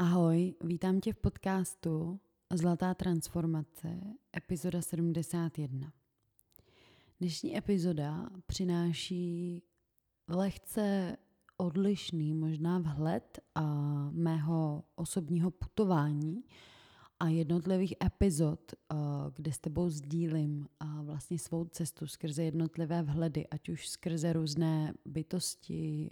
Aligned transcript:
Ahoj, 0.00 0.54
vítám 0.64 1.00
tě 1.00 1.12
v 1.12 1.16
podcastu 1.16 2.20
Zlatá 2.54 2.94
transformace, 2.94 4.00
epizoda 4.36 4.82
71. 4.82 5.92
Dnešní 7.20 7.56
epizoda 7.56 8.30
přináší 8.46 9.62
lehce 10.28 11.16
odlišný 11.56 12.34
možná 12.34 12.78
vhled 12.78 13.38
a 13.54 13.64
mého 14.10 14.84
osobního 14.94 15.50
putování 15.50 16.44
a 17.20 17.28
jednotlivých 17.28 17.94
epizod, 18.04 18.74
kde 19.34 19.52
s 19.52 19.58
tebou 19.58 19.90
sdílím 19.90 20.68
vlastně 21.02 21.38
svou 21.38 21.64
cestu 21.64 22.06
skrze 22.06 22.42
jednotlivé 22.42 23.02
vhledy, 23.02 23.46
ať 23.46 23.68
už 23.68 23.88
skrze 23.88 24.32
různé 24.32 24.94
bytosti, 25.04 26.10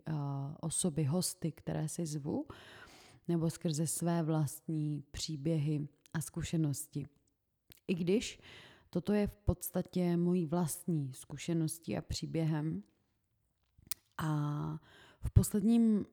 osoby, 0.61 1.05
hosty, 1.05 1.53
které 1.53 1.89
si 1.89 2.07
zvu, 2.07 2.47
nebo 3.29 3.51
skrze 3.51 3.87
své 3.87 4.23
vlastní 4.23 5.05
příběhy 5.11 5.89
a 6.13 6.21
zkušenosti. 6.21 7.07
I 7.89 7.95
když 7.95 8.41
toto 8.91 9.13
je 9.13 9.27
v 9.27 9.37
podstatě 9.37 10.17
mojí 10.17 10.47
vlastní 10.47 11.15
zkušeností 11.15 11.97
a 11.97 12.03
příběhem 12.03 12.83
a 14.19 14.81
v 15.21 15.31
posledním 15.31 16.07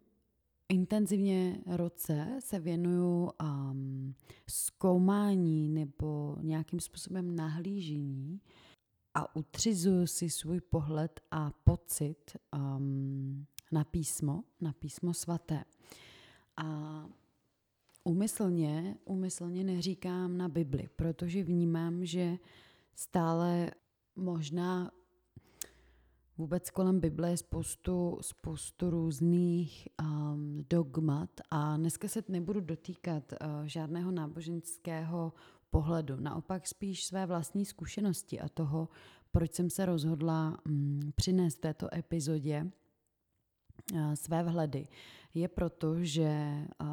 intenzivně 0.69 1.61
roce 1.65 2.37
se 2.39 2.59
věnuju 2.59 3.31
um, 3.41 4.15
zkoumání 4.49 5.69
nebo 5.69 6.37
nějakým 6.41 6.79
způsobem 6.79 7.35
nahlížení 7.35 8.41
a 9.13 9.35
utřizuju 9.35 10.07
si 10.07 10.29
svůj 10.29 10.61
pohled 10.61 11.19
a 11.31 11.51
pocit 11.63 12.37
um, 12.55 13.45
na 13.71 13.83
písmo, 13.83 14.43
na 14.61 14.73
písmo 14.73 15.13
svaté. 15.13 15.63
A 16.57 17.05
umyslně, 18.03 18.97
umyslně 19.05 19.63
neříkám 19.63 20.37
na 20.37 20.49
Bibli, 20.49 20.89
protože 20.95 21.43
vnímám, 21.43 22.05
že 22.05 22.37
stále 22.95 23.71
možná 24.15 24.91
vůbec 26.37 26.69
kolem 26.69 26.99
Bible 26.99 27.29
je 27.29 27.37
spoustu, 27.37 28.17
spoustu 28.21 28.89
různých 28.89 29.87
um, 30.01 30.65
dogmat. 30.69 31.29
A 31.51 31.77
dneska 31.77 32.07
se 32.07 32.23
nebudu 32.27 32.59
dotýkat 32.59 33.31
uh, 33.31 33.37
žádného 33.65 34.11
náboženského 34.11 35.33
pohledu, 35.69 36.15
naopak 36.19 36.67
spíš 36.67 37.05
své 37.05 37.25
vlastní 37.25 37.65
zkušenosti 37.65 38.39
a 38.39 38.49
toho, 38.49 38.89
proč 39.31 39.53
jsem 39.53 39.69
se 39.69 39.85
rozhodla 39.85 40.57
um, 40.65 40.99
přinést 41.15 41.55
této 41.55 41.95
epizodě 41.95 42.71
své 44.13 44.43
vhledy. 44.43 44.87
Je 45.33 45.47
proto, 45.47 46.03
že 46.03 46.61
uh, 46.81 46.87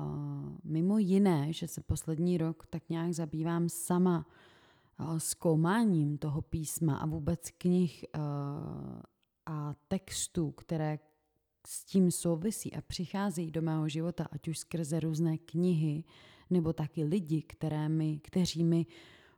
mimo 0.64 0.98
jiné, 0.98 1.53
že 1.53 1.69
se 1.69 1.81
poslední 1.81 2.39
rok 2.39 2.67
tak 2.70 2.89
nějak 2.89 3.12
zabývám 3.12 3.69
sama 3.69 4.27
uh, 5.00 5.19
zkoumáním 5.19 6.19
toho 6.19 6.42
písma 6.42 6.97
a 6.97 7.06
vůbec 7.06 7.50
knih 7.59 8.05
a 9.47 9.75
textů, 9.89 10.50
které 10.50 10.98
s 11.67 11.84
tím 11.84 12.11
souvisí 12.11 12.75
a 12.75 12.81
přicházejí 12.81 13.50
do 13.50 13.62
mého 13.62 13.89
života, 13.89 14.27
ať 14.31 14.48
už 14.48 14.59
skrze 14.59 15.00
různé 15.00 15.39
knihy, 15.39 16.05
nebo 16.50 16.72
taky 16.72 17.05
lidi, 17.05 17.42
které 17.42 17.89
mi, 17.89 18.19
kteří 18.19 18.65
mi 18.65 18.87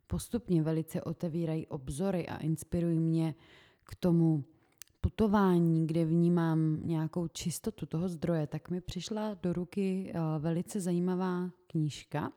postupně 0.07 0.63
velice 0.63 1.03
otevírají 1.03 1.67
obzory 1.67 2.29
a 2.29 2.37
inspirují 2.37 2.99
mě 2.99 3.35
k 3.85 3.95
tomu 3.95 4.45
putování, 5.03 5.87
kde 5.87 6.05
vnímám 6.05 6.79
nějakou 6.83 7.29
čistotu 7.29 7.87
toho 7.87 8.09
zdroje, 8.09 8.47
tak 8.47 8.71
mi 8.71 8.81
přišla 8.81 9.35
do 9.43 9.53
ruky 9.53 10.13
eh, 10.15 10.19
velice 10.39 10.81
zajímavá 10.81 11.51
knížka, 11.67 12.33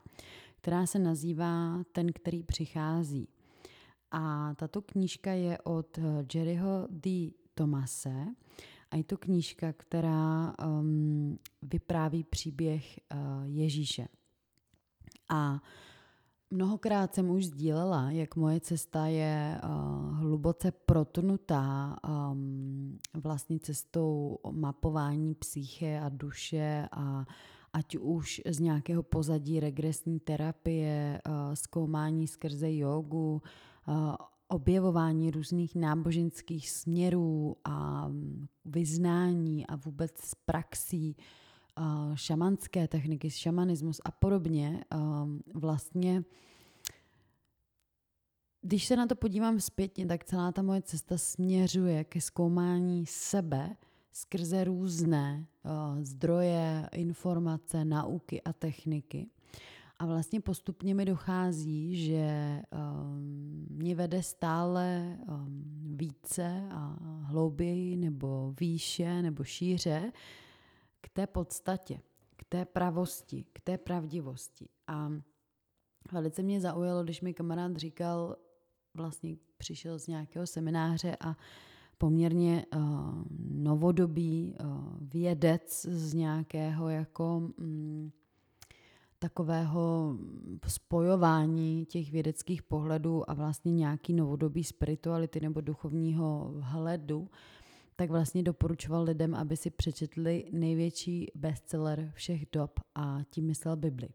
která 0.61 0.85
se 0.85 0.99
nazývá 0.99 1.83
Ten, 1.91 2.13
který 2.13 2.44
přichází. 2.44 3.27
A 4.11 4.53
tato 4.55 4.81
knížka 4.81 5.31
je 5.31 5.57
od 5.61 5.97
eh, 5.97 6.25
Jerryho 6.33 6.88
D. 6.90 7.31
Tomase 7.57 8.25
a 8.91 8.95
je 8.95 9.03
to 9.03 9.17
knížka, 9.17 9.73
která 9.73 10.56
um, 10.66 11.40
vypráví 11.61 12.23
příběh 12.23 13.00
uh, 13.13 13.19
Ježíše. 13.45 14.07
A 15.29 15.61
Mnohokrát 16.51 17.16
jsem 17.16 17.29
už 17.29 17.45
sdílela, 17.45 18.11
jak 18.11 18.35
moje 18.35 18.59
cesta 18.59 19.06
je 19.06 19.61
uh, 19.63 20.17
hluboce 20.17 20.72
protnutá 20.72 21.97
um, 22.07 23.00
vlastně 23.13 23.59
cestou 23.59 24.38
mapování 24.51 25.35
psyche 25.35 26.00
a 26.00 26.09
duše 26.09 26.88
a 26.91 27.25
ať 27.73 27.97
už 27.97 28.41
z 28.45 28.59
nějakého 28.59 29.03
pozadí 29.03 29.59
regresní 29.59 30.19
terapie, 30.19 31.22
uh, 31.28 31.34
zkoumání 31.53 32.28
skrze 32.28 32.75
jogu, 32.75 33.41
uh, 33.88 34.16
objevování 34.47 35.31
různých 35.31 35.75
náboženských 35.75 36.69
směrů 36.69 37.55
a 37.63 38.09
vyznání 38.66 39.67
a 39.67 39.75
vůbec 39.75 40.34
praxí 40.45 41.16
uh, 41.19 41.25
šamanské 42.16 42.88
techniky, 42.88 43.30
šamanismus 43.30 44.02
a 44.06 44.12
podobně, 44.12 44.84
uh, 44.96 45.30
vlastně 45.53 46.24
když 48.62 48.86
se 48.86 48.96
na 48.96 49.08
to 49.08 49.16
podívám 49.16 49.59
zpětně, 49.59 50.06
tak 50.06 50.24
celá 50.24 50.52
ta 50.52 50.62
moje 50.62 50.81
cesta 50.81 51.18
směřuje 51.18 52.03
ke 52.03 52.22
zkoumání 52.22 53.06
sebe 53.06 53.75
skrze 54.12 54.64
různé 54.64 55.47
uh, 55.64 56.03
zdroje, 56.03 56.90
informace, 56.91 57.85
nauky 57.85 58.41
a 58.41 58.53
techniky. 58.53 59.28
A 60.00 60.06
vlastně 60.06 60.41
postupně 60.41 60.96
mi 60.96 61.06
dochází, 61.06 62.06
že 62.06 62.62
um, 62.72 63.68
mě 63.69 63.96
vede 63.96 64.24
stále 64.24 65.18
um, 65.28 65.64
více 65.97 66.68
a 66.72 66.97
hlouběji 67.22 67.97
nebo 67.97 68.53
výše 68.59 69.22
nebo 69.22 69.44
šíře 69.44 70.12
k 71.05 71.09
té 71.09 71.27
podstatě, 71.27 71.99
k 72.35 72.43
té 72.49 72.66
pravosti, 72.66 73.45
k 73.53 73.61
té 73.61 73.77
pravdivosti. 73.77 74.69
A 74.88 75.11
velice 76.11 76.43
mě 76.43 76.61
zaujalo, 76.61 77.03
když 77.03 77.21
mi 77.21 77.33
kamarád 77.33 77.75
říkal, 77.75 78.35
vlastně 78.93 79.35
přišel 79.57 79.99
z 79.99 80.07
nějakého 80.07 80.47
semináře 80.47 81.17
a 81.19 81.38
poměrně 81.97 82.66
uh, 82.75 82.81
novodobý 83.49 84.55
uh, 84.59 84.67
vědec 84.99 85.85
z 85.85 86.13
nějakého 86.13 86.89
jako 86.89 87.51
um, 87.57 88.11
takového 89.19 90.16
spojování 90.67 91.85
těch 91.85 92.11
vědeckých 92.11 92.63
pohledů 92.63 93.29
a 93.29 93.33
vlastně 93.33 93.73
nějaký 93.73 94.13
novodobý 94.13 94.63
spirituality 94.63 95.39
nebo 95.39 95.61
duchovního 95.61 96.53
hledu, 96.59 97.29
tak 97.95 98.09
vlastně 98.09 98.44
doporučoval 98.44 99.03
lidem, 99.03 99.35
aby 99.35 99.57
si 99.57 99.69
přečetli 99.69 100.45
největší 100.51 101.31
bestseller 101.35 102.11
všech 102.13 102.45
dob 102.51 102.79
a 102.95 103.19
tím 103.29 103.45
myslel 103.45 103.75
Bibli. 103.75 104.09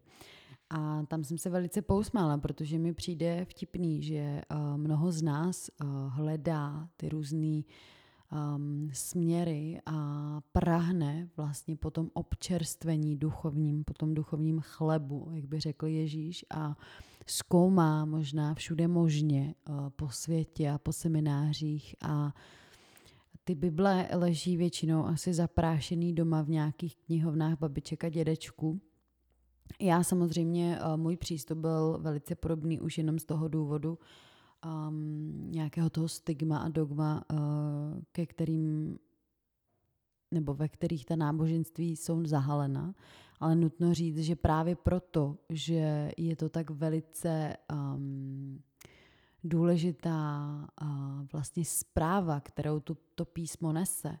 A 0.69 1.03
tam 1.07 1.23
jsem 1.23 1.37
se 1.37 1.49
velice 1.49 1.81
pousmála, 1.81 2.37
protože 2.37 2.79
mi 2.79 2.93
přijde 2.93 3.45
vtipný, 3.45 4.01
že 4.03 4.41
uh, 4.51 4.77
mnoho 4.77 5.11
z 5.11 5.21
nás 5.21 5.69
uh, 5.69 5.87
hledá 6.13 6.89
ty 6.97 7.09
různé 7.09 7.61
um, 8.31 8.89
směry 8.93 9.81
a 9.85 10.39
prahne 10.51 11.29
vlastně 11.37 11.75
po 11.75 11.91
tom 11.91 12.09
občerstvení 12.13 13.17
duchovním, 13.17 13.83
po 13.83 13.93
tom 13.93 14.13
duchovním 14.13 14.59
chlebu, 14.59 15.29
jak 15.31 15.45
by 15.45 15.59
řekl 15.59 15.87
Ježíš, 15.87 16.45
a 16.49 16.77
zkoumá 17.25 18.05
možná 18.05 18.53
všude 18.53 18.87
možně 18.87 19.55
uh, 19.69 19.89
po 19.89 20.09
světě 20.09 20.69
a 20.69 20.77
po 20.77 20.93
seminářích 20.93 21.95
a 22.01 22.33
ty 23.43 23.55
Bible 23.55 24.07
leží 24.13 24.57
většinou 24.57 25.05
asi 25.05 25.33
zaprášený 25.33 26.13
doma 26.13 26.41
v 26.41 26.49
nějakých 26.49 26.97
knihovnách 26.97 27.59
babiček 27.59 28.03
a 28.03 28.09
dědečků. 28.09 28.81
Já 29.79 30.03
samozřejmě, 30.03 30.79
uh, 30.79 30.97
můj 30.97 31.17
přístup 31.17 31.57
byl 31.57 31.97
velice 32.01 32.35
podobný 32.35 32.79
už 32.79 32.97
jenom 32.97 33.19
z 33.19 33.25
toho 33.25 33.47
důvodu, 33.47 33.99
um, 34.65 35.51
nějakého 35.51 35.89
toho 35.89 36.07
stigma 36.07 36.57
a 36.57 36.69
dogma, 36.69 37.23
uh, 37.31 37.37
ke 38.11 38.25
kterým 38.25 38.97
nebo 40.33 40.53
ve 40.53 40.69
kterých 40.69 41.05
ta 41.05 41.15
náboženství 41.15 41.95
jsou 41.95 42.25
zahalena, 42.25 42.95
ale 43.39 43.55
nutno 43.55 43.93
říct, 43.93 44.17
že 44.17 44.35
právě 44.35 44.75
proto, 44.75 45.37
že 45.49 46.11
je 46.17 46.35
to 46.35 46.49
tak 46.49 46.69
velice 46.69 47.57
um, 47.73 48.61
důležitá 49.43 50.67
vlastně 51.33 51.65
zpráva, 51.65 52.39
kterou 52.39 52.79
tu, 52.79 52.97
to 53.15 53.25
písmo 53.25 53.73
nese, 53.73 54.19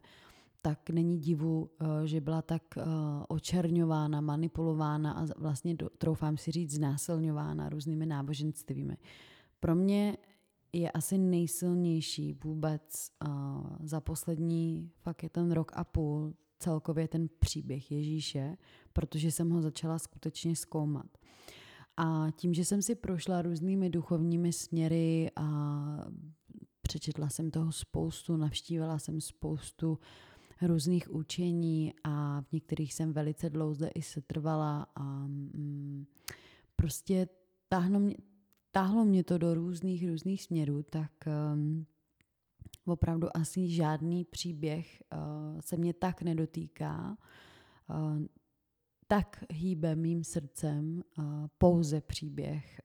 tak 0.61 0.89
není 0.89 1.19
divu, 1.19 1.61
uh, 1.61 1.87
že 2.05 2.21
byla 2.21 2.41
tak 2.41 2.63
uh, 2.77 2.83
očerňována, 3.27 4.21
manipulována 4.21 5.11
a 5.11 5.25
vlastně, 5.37 5.75
troufám 5.97 6.37
si 6.37 6.51
říct, 6.51 6.71
znásilňována 6.71 7.69
různými 7.69 8.05
náboženstvími. 8.05 8.97
Pro 9.59 9.75
mě 9.75 10.17
je 10.73 10.91
asi 10.91 11.17
nejsilnější 11.17 12.33
vůbec 12.43 13.11
uh, 13.27 13.31
za 13.79 14.01
poslední, 14.01 14.91
fakt 14.97 15.23
je 15.23 15.29
ten 15.29 15.51
rok 15.51 15.71
a 15.75 15.83
půl, 15.83 16.33
celkově 16.59 17.07
ten 17.07 17.29
příběh 17.39 17.91
Ježíše, 17.91 18.57
protože 18.93 19.31
jsem 19.31 19.49
ho 19.49 19.61
začala 19.61 19.99
skutečně 19.99 20.55
zkoumat. 20.55 21.17
A 21.97 22.27
tím, 22.35 22.53
že 22.53 22.65
jsem 22.65 22.81
si 22.81 22.95
prošla 22.95 23.41
různými 23.41 23.89
duchovními 23.89 24.53
směry 24.53 25.31
a 25.35 25.45
přečetla 26.81 27.29
jsem 27.29 27.51
toho 27.51 27.71
spoustu, 27.71 28.37
navštívila 28.37 28.99
jsem 28.99 29.21
spoustu 29.21 29.99
různých 30.61 31.11
učení 31.11 31.93
a 32.03 32.41
v 32.41 32.51
některých 32.51 32.93
jsem 32.93 33.13
velice 33.13 33.49
dlouze 33.49 33.87
i 33.87 34.01
setrvala 34.01 34.87
a 34.95 35.03
mm, 35.03 36.05
prostě 36.75 37.27
táhlo 37.69 37.99
mě, 37.99 38.15
táhlo 38.71 39.05
mě 39.05 39.23
to 39.23 39.37
do 39.37 39.53
různých, 39.53 40.09
různých 40.09 40.43
směrů, 40.43 40.83
tak 40.83 41.11
um, 41.53 41.85
opravdu 42.85 43.37
asi 43.37 43.69
žádný 43.69 44.25
příběh 44.25 45.03
uh, 45.13 45.59
se 45.59 45.77
mě 45.77 45.93
tak 45.93 46.21
nedotýká, 46.21 47.17
uh, 47.89 48.25
tak 49.11 49.43
hýbe 49.49 49.95
mým 49.95 50.23
srdcem 50.23 51.03
pouze 51.57 52.01
příběh, 52.01 52.81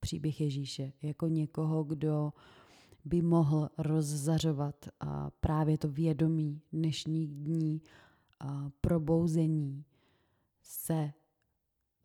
příběh 0.00 0.40
Ježíše, 0.40 0.92
jako 1.02 1.28
někoho, 1.28 1.84
kdo 1.84 2.32
by 3.04 3.22
mohl 3.22 3.68
rozzařovat 3.78 4.88
právě 5.40 5.78
to 5.78 5.88
vědomí 5.88 6.60
dnešních 6.72 7.34
dní, 7.34 7.82
probouzení 8.80 9.84
se 10.62 11.12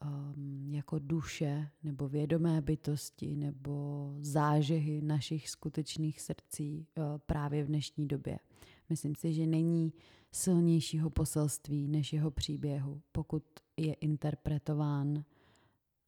um, 0.05 0.73
jako 0.73 0.99
duše 0.99 1.69
nebo 1.83 2.07
vědomé 2.07 2.61
bytosti 2.61 3.35
nebo 3.35 4.13
zážehy 4.19 5.01
našich 5.01 5.49
skutečných 5.49 6.21
srdcí 6.21 6.87
uh, 6.97 7.03
právě 7.25 7.63
v 7.63 7.67
dnešní 7.67 8.07
době. 8.07 8.39
Myslím 8.89 9.15
si, 9.15 9.33
že 9.33 9.47
není 9.47 9.93
silnějšího 10.31 11.09
poselství 11.09 11.87
než 11.87 12.13
jeho 12.13 12.31
příběhu, 12.31 13.01
pokud 13.11 13.43
je 13.77 13.93
interpretován 13.93 15.23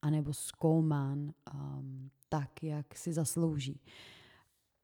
anebo 0.02 0.34
zkoumán 0.34 1.34
um, 1.54 2.10
tak, 2.30 2.64
jak 2.64 2.96
si 2.96 3.14
zaslouží. 3.14 3.81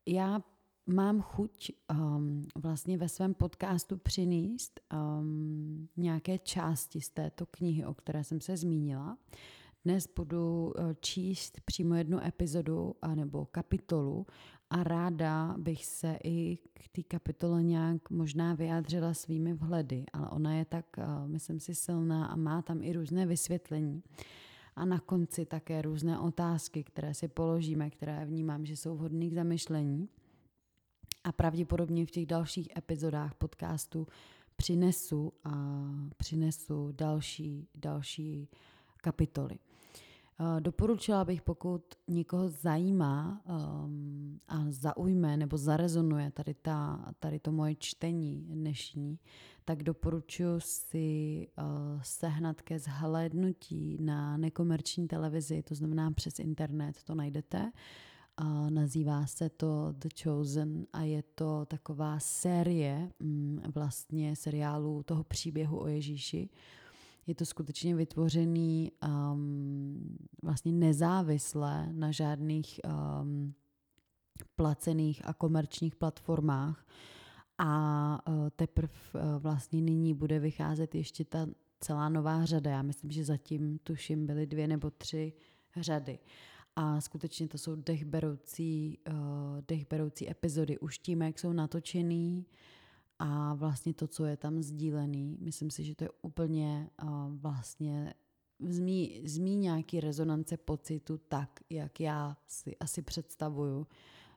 Já 0.05 0.43
mám 0.85 1.21
chuť 1.21 1.71
um, 1.91 2.43
vlastně 2.55 2.97
ve 2.97 3.09
svém 3.09 3.33
podcastu 3.33 3.97
přinést 3.97 4.79
um, 4.93 5.89
nějaké 5.97 6.37
části 6.37 7.01
z 7.01 7.09
této 7.09 7.45
knihy, 7.45 7.85
o 7.85 7.93
které 7.93 8.23
jsem 8.23 8.41
se 8.41 8.57
zmínila. 8.57 9.17
Dnes 9.85 10.07
budu 10.15 10.65
uh, 10.65 10.93
číst 10.99 11.61
přímo 11.65 11.95
jednu 11.95 12.23
epizodu 12.23 12.95
nebo 13.15 13.45
kapitolu 13.45 14.25
a 14.75 14.83
ráda 14.83 15.55
bych 15.57 15.85
se 15.85 16.17
i 16.23 16.57
k 16.73 16.87
té 16.87 17.03
kapitole 17.03 17.63
nějak 17.63 18.09
možná 18.09 18.53
vyjádřila 18.53 19.13
svými 19.13 19.53
vhledy, 19.53 20.05
ale 20.13 20.29
ona 20.29 20.53
je 20.53 20.65
tak, 20.65 20.85
uh, 20.97 21.27
myslím 21.27 21.59
si, 21.59 21.75
silná 21.75 22.25
a 22.25 22.35
má 22.35 22.61
tam 22.61 22.83
i 22.83 22.93
různé 22.93 23.25
vysvětlení. 23.25 24.03
A 24.75 24.85
na 24.85 24.99
konci 24.99 25.45
také 25.45 25.81
různé 25.81 26.19
otázky, 26.19 26.83
které 26.83 27.13
si 27.13 27.27
položíme, 27.27 27.89
které 27.89 28.25
vnímám, 28.25 28.65
že 28.65 28.77
jsou 28.77 28.95
vhodné 28.95 29.25
k 29.25 29.33
zamyšlení 29.33 30.09
a 31.23 31.31
pravděpodobně 31.31 32.05
v 32.05 32.11
těch 32.11 32.25
dalších 32.25 32.69
epizodách 32.77 33.33
podcastu 33.35 34.07
přinesu 34.55 35.33
a 35.43 35.51
přinesu 36.17 36.91
další, 36.91 37.67
další 37.75 38.49
kapitoly. 38.97 39.59
Eh, 40.39 40.61
doporučila 40.61 41.25
bych, 41.25 41.41
pokud 41.41 41.81
někoho 42.07 42.49
zajímá 42.49 43.41
um, 43.45 44.39
a 44.47 44.65
zaujme 44.69 45.37
nebo 45.37 45.57
zarezonuje 45.57 46.31
tady, 46.31 46.53
ta, 46.53 47.05
tady 47.19 47.39
to 47.39 47.51
moje 47.51 47.75
čtení 47.75 48.45
dnešní, 48.49 49.19
tak 49.65 49.83
doporučuji 49.83 50.59
si 50.59 51.47
uh, 51.57 52.01
sehnat 52.01 52.61
ke 52.61 52.79
zhlédnutí 52.79 53.97
na 54.01 54.37
nekomerční 54.37 55.07
televizi, 55.07 55.63
to 55.63 55.75
znamená 55.75 56.11
přes 56.11 56.39
internet 56.39 57.03
to 57.03 57.15
najdete. 57.15 57.71
A 58.37 58.69
nazývá 58.69 59.25
se 59.25 59.49
to 59.49 59.93
The 59.97 60.09
Chosen 60.23 60.85
a 60.93 61.01
je 61.01 61.23
to 61.35 61.65
taková 61.65 62.19
série 62.19 63.11
mm, 63.19 63.61
vlastně 63.73 64.35
seriálu 64.35 65.03
toho 65.03 65.23
příběhu 65.23 65.81
o 65.81 65.87
Ježíši. 65.87 66.49
Je 67.27 67.35
to 67.35 67.45
skutečně 67.45 67.95
vytvořený 67.95 68.91
um, 69.07 70.17
vlastně 70.43 70.71
nezávisle 70.71 71.93
na 71.93 72.11
žádných 72.11 72.79
um, 73.21 73.53
placených 74.55 75.27
a 75.27 75.33
komerčních 75.33 75.95
platformách. 75.95 76.85
A 77.57 78.27
uh, 78.27 78.49
teprve 78.55 78.93
uh, 79.13 79.21
vlastně 79.41 79.81
nyní 79.81 80.13
bude 80.13 80.39
vycházet 80.39 80.95
ještě 80.95 81.25
ta 81.25 81.47
celá 81.79 82.09
nová 82.09 82.45
řada. 82.45 82.71
Já 82.71 82.81
myslím, 82.81 83.11
že 83.11 83.23
zatím 83.23 83.77
tuším 83.83 84.25
byly 84.25 84.47
dvě 84.47 84.67
nebo 84.67 84.91
tři 84.91 85.33
řady. 85.77 86.19
A 86.75 87.01
skutečně 87.01 87.47
to 87.47 87.57
jsou 87.57 87.75
dechberoucí, 87.75 88.97
uh, 89.09 89.15
dechberoucí 89.67 90.29
epizody 90.31 90.79
už 90.79 90.99
tím, 90.99 91.21
jak 91.21 91.39
jsou 91.39 91.53
natočený 91.53 92.45
a 93.19 93.53
vlastně 93.53 93.93
to, 93.93 94.07
co 94.07 94.25
je 94.25 94.37
tam 94.37 94.63
sdílený. 94.63 95.37
Myslím 95.41 95.69
si, 95.69 95.83
že 95.83 95.95
to 95.95 96.03
je 96.03 96.09
úplně 96.21 96.89
uh, 97.03 97.09
vlastně 97.35 98.13
zmí, 98.59 99.21
zmí 99.25 99.55
nějaký 99.55 99.99
rezonance 99.99 100.57
pocitu 100.57 101.17
tak, 101.17 101.59
jak 101.69 101.99
já 101.99 102.37
si 102.47 102.77
asi 102.77 103.01
představuju, 103.01 103.87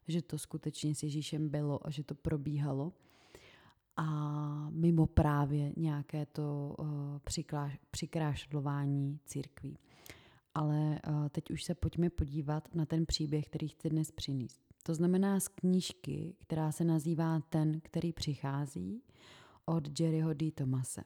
že 0.09 0.23
to 0.23 0.39
skutečně 0.39 0.95
s 0.95 1.03
Ježíšem 1.03 1.49
bylo 1.49 1.87
a 1.87 1.91
že 1.91 2.05
to 2.05 2.15
probíhalo. 2.15 2.93
A 3.97 4.71
mimo 4.71 5.07
právě 5.07 5.73
nějaké 5.77 6.27
to 6.27 6.77
uh, 6.79 6.87
přikrášlování 7.91 9.19
církví 9.25 9.79
ale 10.59 11.01
eh, 11.05 11.29
teď 11.31 11.51
už 11.51 11.65
se 11.65 11.75
pojďme 11.75 12.11
podívat 12.11 12.75
na 12.75 12.87
ten 12.87 13.07
příběh, 13.07 13.47
který 13.47 13.69
chci 13.69 13.91
dnes 13.91 14.11
přinést. 14.11 14.68
To 14.89 14.95
znamená 14.95 15.41
z 15.41 15.49
knížky, 15.49 16.37
která 16.41 16.73
se 16.73 16.85
nazývá 16.85 17.41
Ten, 17.41 17.81
který 17.81 18.13
přichází, 18.13 19.03
od 19.65 20.01
Jerryho 20.01 20.35
D. 20.35 20.53
Thomase. 20.53 21.03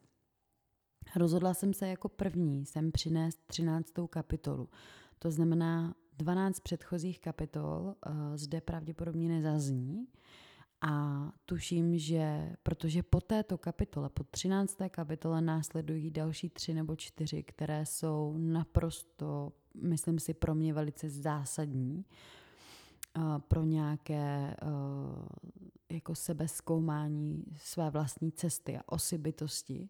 Rozhodla 1.17 1.55
jsem 1.55 1.75
se 1.75 1.89
jako 1.89 2.09
první 2.09 2.67
sem 2.67 2.93
přinést 2.93 3.41
13. 3.47 3.93
kapitolu. 4.11 4.69
To 5.19 5.31
znamená 5.31 5.95
12 6.19 6.61
předchozích 6.61 7.21
kapitol 7.21 7.95
uh, 8.07 8.15
zde 8.35 8.61
pravděpodobně 8.61 9.29
nezazní, 9.29 10.07
a 10.81 11.33
tuším, 11.45 11.99
že 11.99 12.53
protože 12.63 13.03
po 13.03 13.21
této 13.21 13.59
kapitole, 13.59 14.11
po 14.11 14.25
13. 14.25 14.79
kapitole 14.91 15.41
následují 15.41 16.11
další 16.11 16.49
tři 16.49 16.75
nebo 16.75 16.97
čtyři, 16.97 17.43
které 17.43 17.87
jsou 17.87 18.35
naprosto, 18.39 19.53
myslím 19.75 20.19
si, 20.19 20.35
pro 20.35 20.55
mě 20.55 20.75
velice 20.75 21.11
zásadní 21.11 22.05
pro 23.49 23.65
nějaké 23.65 24.57
uh, 24.63 25.27
jako 25.91 26.15
sebezkoumání 26.15 27.45
své 27.57 27.91
vlastní 27.91 28.33
cesty 28.33 28.79
a 28.79 28.83
osy 28.87 29.19
bytosti, 29.19 29.89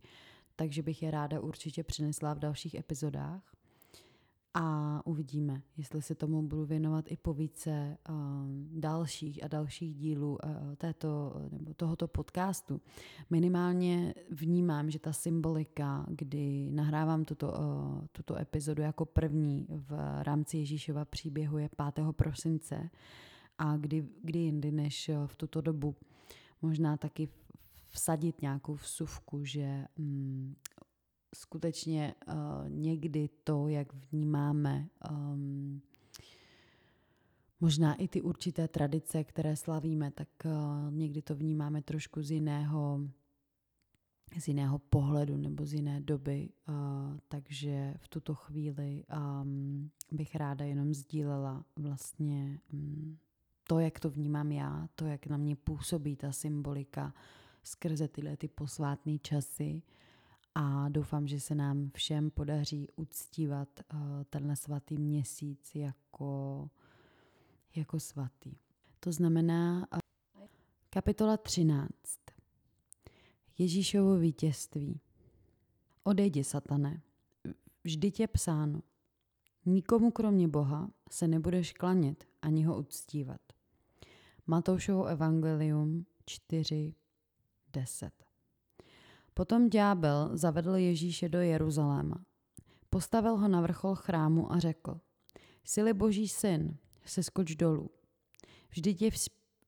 takže 0.57 0.83
bych 0.83 1.03
je 1.03 1.11
ráda 1.11 1.41
určitě 1.41 1.85
přinesla 1.85 2.35
v 2.35 2.39
dalších 2.39 2.75
epizodách 2.75 3.53
a 4.55 5.01
uvidíme, 5.05 5.63
jestli 5.77 6.03
se 6.03 6.15
tomu 6.15 6.43
budu 6.43 6.65
věnovat 6.65 7.05
i 7.09 7.17
po 7.17 7.35
více 7.35 7.99
uh, 8.09 8.17
dalších 8.81 9.45
a 9.45 9.49
dalších 9.49 9.95
dílů 9.95 10.39
uh, 10.45 10.75
této, 10.77 11.35
nebo 11.51 11.75
tohoto 11.75 12.09
podcastu. 12.09 12.81
Minimálně 13.31 14.15
vnímám, 14.31 14.91
že 14.91 14.99
ta 14.99 15.13
symbolika, 15.13 16.07
kdy 16.09 16.71
nahrávám 16.71 17.25
tuto, 17.25 17.55
tuto 18.13 18.37
epizodu 18.37 18.83
jako 18.83 19.05
první 19.05 19.67
v 19.71 20.23
rámci 20.23 20.57
Ježíšova 20.59 21.05
příběhu 21.05 21.59
je 21.59 21.69
5. 21.95 22.07
prosince 22.13 22.91
a 23.59 23.77
kdy, 23.77 24.09
kdy 24.23 24.39
jindy 24.39 24.73
než 24.73 25.11
v 25.27 25.37
tuto 25.37 25.61
dobu 25.61 25.95
možná 26.63 26.97
taky 26.97 27.29
vsadit 27.89 28.43
nějakou 28.43 28.75
vsuvku, 28.75 29.45
že 29.45 29.85
um, 29.99 30.57
skutečně 31.35 32.15
uh, 32.29 32.35
někdy 32.69 33.29
to, 33.45 33.69
jak 33.69 33.93
vnímáme 33.95 34.89
um, 35.11 35.83
možná 37.61 37.95
i 37.95 38.09
ty 38.09 38.23
určité 38.23 38.69
tradice, 38.69 39.25
které 39.25 39.57
slavíme, 39.57 40.11
tak 40.11 40.29
uh, 40.45 40.95
někdy 40.95 41.23
to 41.23 41.35
vnímáme 41.35 41.83
trošku 41.83 42.23
z 42.23 42.31
jiného, 42.31 43.01
z 44.39 44.49
jiného 44.49 44.79
pohledu 44.79 45.37
nebo 45.37 45.67
z 45.67 45.73
jiné 45.73 46.01
doby. 46.01 46.49
Uh, 46.69 46.75
takže 47.29 47.95
v 47.99 48.09
tuto 48.09 48.35
chvíli 48.35 49.05
um, 49.43 49.91
bych 50.11 50.35
ráda 50.35 50.65
jenom 50.65 50.95
sdílela 50.95 51.65
vlastně 51.77 52.61
um, 52.73 53.19
to, 53.69 53.79
jak 53.79 54.01
to 54.01 54.11
vnímám 54.11 54.53
já, 54.53 54.89
to, 54.95 55.07
jak 55.07 55.27
na 55.27 55.37
mě 55.37 55.57
působí 55.57 56.17
ta 56.17 56.33
symbolika 56.33 57.15
skrze 57.63 58.09
tyhle 58.09 58.37
ty 58.37 58.49
posvátné 58.49 59.19
časy 59.19 59.83
a 60.55 60.89
doufám, 60.89 61.29
že 61.29 61.41
se 61.41 61.55
nám 61.55 61.91
všem 61.95 62.31
podaří 62.31 62.89
uctívat 62.97 63.69
uh, 63.95 64.01
tenhle 64.31 64.57
svatý 64.57 64.99
měsíc 64.99 65.75
jako, 65.75 66.71
jako 67.77 68.01
svatý. 68.01 68.57
To 69.01 69.13
znamená 69.13 69.89
uh, 69.93 70.47
kapitola 70.91 71.37
13. 71.37 71.89
Ježíšovo 73.59 74.17
vítězství. 74.17 75.01
Odejdi, 76.05 76.45
satane, 76.45 77.03
vždyť 77.85 78.21
je 78.21 78.27
psáno. 78.29 78.83
Nikomu 79.67 80.11
kromě 80.11 80.49
Boha 80.49 80.91
se 81.11 81.29
nebudeš 81.29 81.73
klanět 81.73 82.25
ani 82.43 82.65
ho 82.65 82.79
uctívat. 82.79 83.41
Matoušovo 84.47 85.05
evangelium 85.05 86.07
4, 86.27 86.95
10. 87.73 88.32
Potom 89.35 89.71
ďábel 89.71 90.31
zavedl 90.33 90.75
Ježíše 90.75 91.29
do 91.29 91.41
Jeruzaléma. 91.41 92.25
Postavil 92.91 93.37
ho 93.37 93.49
na 93.49 93.61
vrchol 93.61 93.95
chrámu 93.95 94.53
a 94.53 94.59
řekl, 94.59 95.01
Sily 95.65 95.93
boží 95.93 96.29
syn, 96.29 96.77
se 97.05 97.23
skoč 97.23 97.55
dolů. 97.55 97.91
Vždyť 98.71 99.03
je, 99.03 99.11
v, 99.11 99.15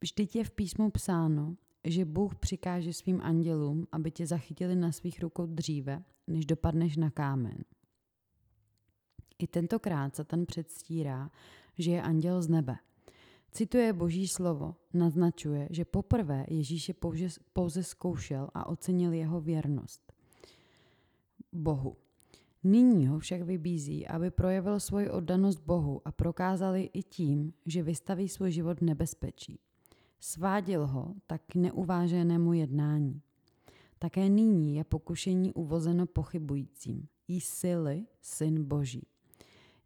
vždyť 0.00 0.36
je 0.36 0.44
v 0.44 0.50
písmu 0.50 0.90
psáno, 0.90 1.56
že 1.84 2.04
Bůh 2.04 2.34
přikáže 2.34 2.92
svým 2.92 3.20
andělům, 3.22 3.86
aby 3.92 4.10
tě 4.10 4.26
zachytili 4.26 4.76
na 4.76 4.92
svých 4.92 5.20
rukou 5.22 5.46
dříve, 5.46 6.04
než 6.26 6.46
dopadneš 6.46 6.96
na 6.96 7.10
kámen. 7.10 7.64
I 9.38 9.46
tentokrát 9.46 10.16
Satan 10.16 10.46
předstírá, 10.46 11.30
že 11.78 11.90
je 11.90 12.02
anděl 12.02 12.42
z 12.42 12.48
nebe. 12.48 12.76
Cituje 13.54 13.92
boží 13.92 14.28
slovo, 14.28 14.74
naznačuje, 14.94 15.68
že 15.70 15.84
poprvé 15.84 16.46
Ježíše 16.48 16.94
pouze, 16.94 17.26
pouze 17.52 17.82
zkoušel 17.82 18.50
a 18.54 18.66
ocenil 18.66 19.12
jeho 19.12 19.40
věrnost 19.40 20.12
Bohu. 21.52 21.96
Nyní 22.64 23.06
ho 23.06 23.18
však 23.18 23.42
vybízí, 23.42 24.06
aby 24.06 24.30
projevil 24.30 24.80
svoji 24.80 25.10
oddanost 25.10 25.60
Bohu 25.60 26.02
a 26.04 26.12
prokázali 26.12 26.90
i 26.92 27.02
tím, 27.02 27.52
že 27.66 27.82
vystaví 27.82 28.28
svůj 28.28 28.50
život 28.50 28.78
v 28.78 28.84
nebezpečí. 28.84 29.60
Sváděl 30.20 30.86
ho 30.86 31.14
tak 31.26 31.42
k 31.46 31.54
neuváženému 31.54 32.52
jednání. 32.52 33.22
Také 33.98 34.28
nyní 34.28 34.76
je 34.76 34.84
pokušení 34.84 35.52
uvozeno 35.52 36.06
pochybujícím. 36.06 37.08
Jí 37.28 37.40
sily, 37.40 38.06
syn 38.20 38.64
Boží. 38.64 39.06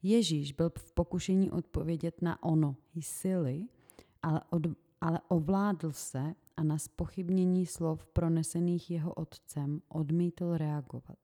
Ježíš 0.02 0.52
byl 0.52 0.70
v 0.78 0.92
pokušení 0.92 1.50
odpovědět 1.50 2.22
na 2.22 2.42
ono, 2.42 2.76
jí 2.94 3.02
sily, 3.02 3.66
ale, 4.22 4.40
od, 4.50 4.62
ale 5.00 5.20
ovládl 5.28 5.92
se 5.92 6.34
a 6.56 6.62
na 6.62 6.78
spochybnění 6.78 7.66
slov 7.66 8.06
pronesených 8.06 8.90
jeho 8.90 9.12
otcem 9.14 9.82
odmítl 9.88 10.56
reagovat. 10.56 11.18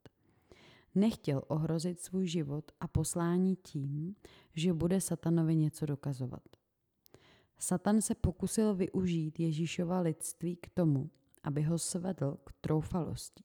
Nechtěl 0.94 1.42
ohrozit 1.48 2.00
svůj 2.00 2.26
život 2.26 2.72
a 2.80 2.88
poslání 2.88 3.56
tím, 3.56 4.16
že 4.54 4.72
bude 4.72 5.00
satanovi 5.00 5.56
něco 5.56 5.86
dokazovat. 5.86 6.42
Satan 7.58 8.00
se 8.00 8.14
pokusil 8.14 8.74
využít 8.74 9.40
Ježíšova 9.40 10.00
lidství 10.00 10.56
k 10.56 10.68
tomu, 10.68 11.10
aby 11.42 11.62
ho 11.62 11.78
svedl 11.78 12.36
k 12.44 12.52
troufalosti. 12.60 13.44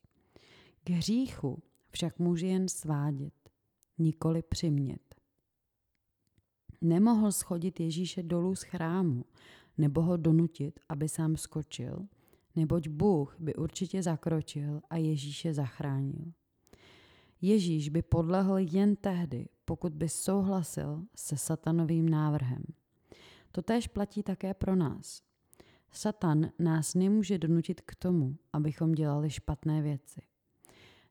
K 0.84 0.90
hříchu 0.90 1.64
však 1.90 2.20
může 2.20 2.48
jen 2.48 2.68
svádět, 2.68 3.50
nikoli 3.98 4.42
přimět. 4.42 5.09
Nemohl 6.82 7.32
schodit 7.32 7.80
Ježíše 7.80 8.24
dolů 8.24 8.56
z 8.56 8.62
chrámu, 8.64 9.26
nebo 9.78 10.02
ho 10.02 10.18
donutit, 10.18 10.80
aby 10.90 11.10
sám 11.10 11.38
skočil, 11.38 12.08
neboť 12.56 12.88
Bůh 12.88 13.36
by 13.40 13.56
určitě 13.56 14.04
zakročil 14.04 14.82
a 14.90 14.98
Ježíše 14.98 15.54
zachránil. 15.54 16.32
Ježíš 17.42 17.90
by 17.90 18.02
podlehl 18.02 18.58
jen 18.58 18.96
tehdy, 18.96 19.50
pokud 19.66 19.94
by 19.94 20.10
souhlasil 20.10 21.06
se 21.16 21.38
satanovým 21.38 22.10
návrhem. 22.10 22.64
Totéž 23.52 23.88
platí 23.88 24.24
také 24.24 24.54
pro 24.54 24.76
nás. 24.76 25.22
Satan 25.92 26.52
nás 26.60 26.96
nemůže 26.96 27.38
donutit 27.38 27.82
k 27.82 27.96
tomu, 27.96 28.38
abychom 28.54 28.92
dělali 28.92 29.30
špatné 29.30 29.82
věci. 29.82 30.22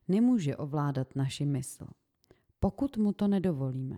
Nemůže 0.07 0.55
ovládat 0.55 1.15
naši 1.15 1.45
mysl, 1.45 1.87
pokud 2.59 2.97
mu 2.97 3.13
to 3.13 3.27
nedovolíme. 3.27 3.97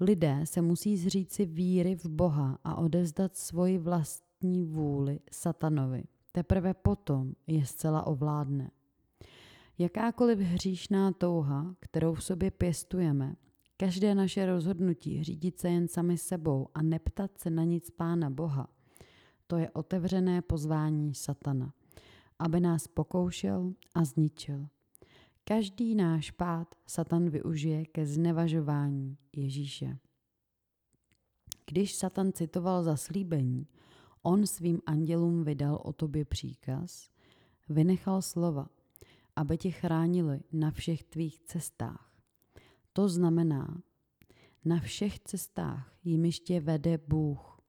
Lidé 0.00 0.40
se 0.44 0.62
musí 0.62 0.96
zříci 0.96 1.46
víry 1.46 1.96
v 1.96 2.06
Boha 2.06 2.58
a 2.64 2.74
odevzdat 2.74 3.36
svoji 3.36 3.78
vlastní 3.78 4.64
vůli 4.64 5.20
satanovi. 5.30 6.04
Teprve 6.32 6.74
potom 6.74 7.32
je 7.46 7.66
zcela 7.66 8.06
ovládne. 8.06 8.70
Jakákoliv 9.78 10.38
hříšná 10.38 11.12
touha, 11.12 11.74
kterou 11.80 12.14
v 12.14 12.24
sobě 12.24 12.50
pěstujeme, 12.50 13.36
každé 13.76 14.14
naše 14.14 14.46
rozhodnutí 14.46 15.24
řídit 15.24 15.60
se 15.60 15.68
jen 15.70 15.88
sami 15.88 16.18
sebou 16.18 16.68
a 16.74 16.82
neptat 16.82 17.38
se 17.38 17.50
na 17.50 17.64
nic 17.64 17.90
Pána 17.90 18.30
Boha, 18.30 18.68
to 19.46 19.56
je 19.56 19.70
otevřené 19.70 20.42
pozvání 20.42 21.14
satana, 21.14 21.72
aby 22.38 22.60
nás 22.60 22.86
pokoušel 22.86 23.72
a 23.94 24.04
zničil. 24.04 24.66
Každý 25.48 25.94
náš 25.94 26.30
pád 26.30 26.74
Satan 26.86 27.30
využije 27.30 27.86
ke 27.86 28.06
znevažování 28.06 29.18
Ježíše. 29.36 29.98
Když 31.66 31.94
Satan 31.94 32.32
citoval 32.32 32.82
zaslíbení, 32.82 33.66
on 34.22 34.46
svým 34.46 34.80
andělům 34.86 35.44
vydal 35.44 35.80
o 35.84 35.92
tobě 35.92 36.24
příkaz, 36.24 37.10
vynechal 37.68 38.22
slova, 38.22 38.68
aby 39.36 39.58
tě 39.58 39.70
chránili 39.70 40.40
na 40.52 40.70
všech 40.70 41.02
tvých 41.02 41.40
cestách. 41.40 42.12
To 42.92 43.08
znamená, 43.08 43.82
na 44.64 44.80
všech 44.80 45.20
cestách 45.20 45.98
jimiž 46.04 46.40
tě 46.40 46.60
vede 46.60 46.98
Bůh. 47.08 47.60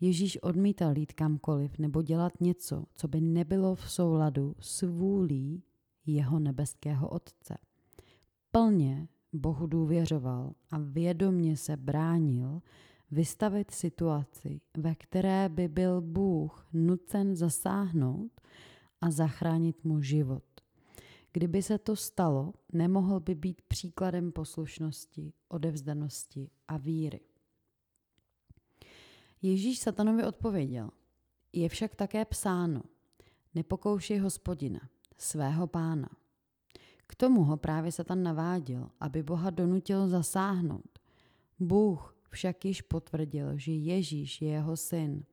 Ježíš 0.00 0.42
odmítal 0.42 0.98
jít 0.98 1.12
kamkoliv 1.12 1.78
nebo 1.78 2.02
dělat 2.02 2.40
něco, 2.40 2.84
co 2.94 3.08
by 3.08 3.20
nebylo 3.20 3.74
v 3.74 3.90
souladu 3.90 4.56
s 4.60 4.82
vůlí 4.82 5.62
jeho 6.08 6.38
nebeského 6.38 7.08
Otce. 7.08 7.56
Plně 8.50 9.08
Bohu 9.32 9.66
důvěřoval 9.66 10.52
a 10.70 10.78
vědomně 10.78 11.56
se 11.56 11.76
bránil 11.76 12.62
vystavit 13.10 13.70
situaci, 13.70 14.60
ve 14.76 14.94
které 14.94 15.48
by 15.48 15.68
byl 15.68 16.00
Bůh 16.00 16.66
nucen 16.72 17.36
zasáhnout 17.36 18.40
a 19.00 19.10
zachránit 19.10 19.84
mu 19.84 20.02
život. 20.02 20.44
Kdyby 21.32 21.62
se 21.62 21.78
to 21.78 21.96
stalo, 21.96 22.52
nemohl 22.72 23.20
by 23.20 23.34
být 23.34 23.62
příkladem 23.62 24.32
poslušnosti, 24.32 25.32
odevzdanosti 25.48 26.50
a 26.68 26.76
víry. 26.76 27.20
Ježíš 29.42 29.78
satanovi 29.78 30.24
odpověděl, 30.24 30.90
je 31.52 31.68
však 31.68 31.94
také 31.94 32.24
psáno, 32.24 32.82
nepokoušej 33.54 34.18
hospodina, 34.18 34.80
svého 35.18 35.66
pána. 35.66 36.08
K 37.06 37.14
tomu 37.14 37.44
ho 37.44 37.56
právě 37.56 37.92
Satan 37.92 38.22
naváděl, 38.22 38.90
aby 39.00 39.22
Boha 39.22 39.50
donutil 39.50 40.08
zasáhnout. 40.08 40.98
Bůh 41.58 42.16
však 42.30 42.64
již 42.64 42.82
potvrdil, 42.82 43.58
že 43.58 43.72
Ježíš 43.72 44.42
je 44.42 44.48
jeho 44.48 44.76
syn 44.76 45.24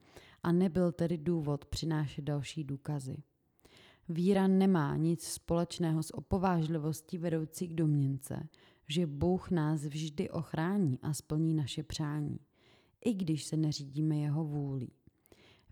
a 0.44 0.51
nebyl 0.51 0.92
tedy 0.92 1.18
důvod 1.18 1.65
přinášet 1.65 2.22
další 2.22 2.63
důkazy. 2.63 3.18
Víra 4.10 4.48
nemá 4.48 4.96
nic 4.96 5.24
společného 5.24 6.04
s 6.04 6.13
opovážlivostí 6.13 7.18
vedoucí 7.18 7.68
k 7.68 7.74
domněnce, 7.74 8.48
že 8.88 9.08
Bůh 9.08 9.51
nás 9.51 9.86
vždy 9.86 10.30
ochrání 10.30 11.00
a 11.01 11.13
splní 11.13 11.54
naše 11.54 11.84
přání, 11.84 12.39
i 13.06 13.13
když 13.13 13.44
se 13.44 13.58
neřídíme 13.58 14.18
jeho 14.18 14.46
vůlí. 14.46 14.92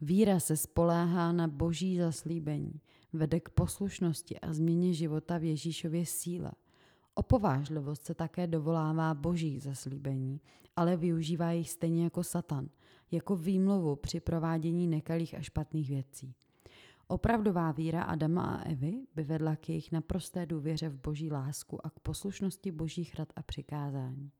Víra 0.01 0.39
se 0.39 0.57
spoléhá 0.57 1.31
na 1.31 1.47
boží 1.47 1.97
zaslíbení, 1.97 2.81
vede 3.13 3.39
k 3.39 3.49
poslušnosti 3.49 4.39
a 4.39 4.53
změně 4.53 4.93
života 4.93 5.37
v 5.37 5.43
Ježíšově 5.43 6.05
síle. 6.05 6.51
Opovážlivost 7.15 8.05
se 8.05 8.13
také 8.13 8.47
dovolává 8.47 9.13
božích 9.13 9.61
zaslíbení, 9.63 10.41
ale 10.75 10.97
využívá 10.97 11.51
jich 11.51 11.69
stejně 11.69 12.03
jako 12.03 12.23
Satan, 12.23 12.69
jako 13.11 13.35
výmluvu 13.35 13.95
při 13.95 14.19
provádění 14.19 14.87
nekalých 14.87 15.35
a 15.35 15.41
špatných 15.41 15.89
věcí. 15.89 16.35
Opravdová 17.07 17.71
víra 17.71 18.03
Adama 18.03 18.43
a 18.43 18.61
Evy 18.61 19.05
by 19.15 19.23
vedla 19.23 19.55
k 19.55 19.69
jejich 19.69 19.91
naprosté 19.91 20.45
důvěře 20.45 20.89
v 20.89 21.01
boží 21.01 21.31
lásku 21.31 21.85
a 21.85 21.89
k 21.89 21.99
poslušnosti 21.99 22.71
božích 22.71 23.15
rad 23.15 23.33
a 23.35 23.41
přikázání. 23.43 24.31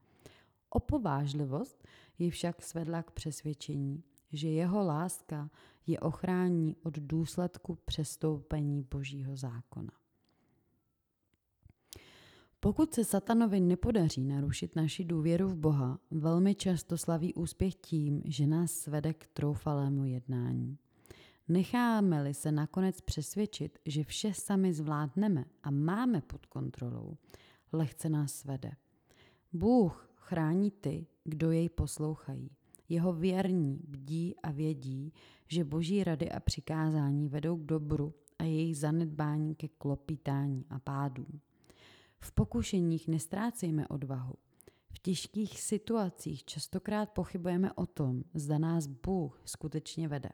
Opovážlivost 0.69 1.87
ji 2.19 2.29
však 2.29 2.61
svedla 2.61 3.03
k 3.03 3.11
přesvědčení, 3.11 4.03
že 4.33 4.49
jeho 4.49 4.83
láska 4.83 5.49
je 5.87 5.99
ochrání 5.99 6.75
od 6.83 6.99
důsledku 6.99 7.75
přestoupení 7.85 8.81
božího 8.81 9.35
zákona. 9.35 9.91
Pokud 12.59 12.93
se 12.93 13.03
satanovi 13.03 13.59
nepodaří 13.59 14.23
narušit 14.23 14.75
naši 14.75 15.03
důvěru 15.03 15.47
v 15.49 15.55
Boha, 15.55 15.99
velmi 16.11 16.55
často 16.55 16.97
slaví 16.97 17.33
úspěch 17.33 17.75
tím, 17.75 18.21
že 18.25 18.47
nás 18.47 18.71
svede 18.71 19.13
k 19.13 19.27
troufalému 19.27 20.05
jednání. 20.05 20.77
Necháme-li 21.47 22.33
se 22.33 22.51
nakonec 22.51 23.01
přesvědčit, 23.01 23.79
že 23.85 24.03
vše 24.03 24.33
sami 24.33 24.73
zvládneme 24.73 25.45
a 25.63 25.71
máme 25.71 26.21
pod 26.21 26.45
kontrolou, 26.45 27.17
lehce 27.73 28.09
nás 28.09 28.33
svede. 28.33 28.71
Bůh 29.53 30.09
chrání 30.15 30.71
ty, 30.71 31.07
kdo 31.23 31.51
jej 31.51 31.69
poslouchají. 31.69 32.49
Jeho 32.89 33.13
věrní 33.13 33.79
bdí 33.87 34.35
a 34.43 34.51
vědí, 34.51 35.13
že 35.47 35.63
boží 35.63 36.03
rady 36.03 36.31
a 36.31 36.39
přikázání 36.39 37.29
vedou 37.29 37.57
k 37.57 37.65
dobru 37.65 38.13
a 38.39 38.43
jejich 38.43 38.77
zanedbání 38.77 39.55
ke 39.55 39.67
klopítání 39.67 40.65
a 40.69 40.79
pádům. 40.79 41.39
V 42.19 42.31
pokušeních 42.31 43.07
nestrácejme 43.07 43.87
odvahu. 43.87 44.33
V 44.91 44.99
těžkých 44.99 45.61
situacích 45.61 46.45
častokrát 46.45 47.09
pochybujeme 47.09 47.73
o 47.73 47.85
tom, 47.85 48.23
zda 48.33 48.57
nás 48.57 48.87
Bůh 48.87 49.41
skutečně 49.45 50.07
vede. 50.07 50.29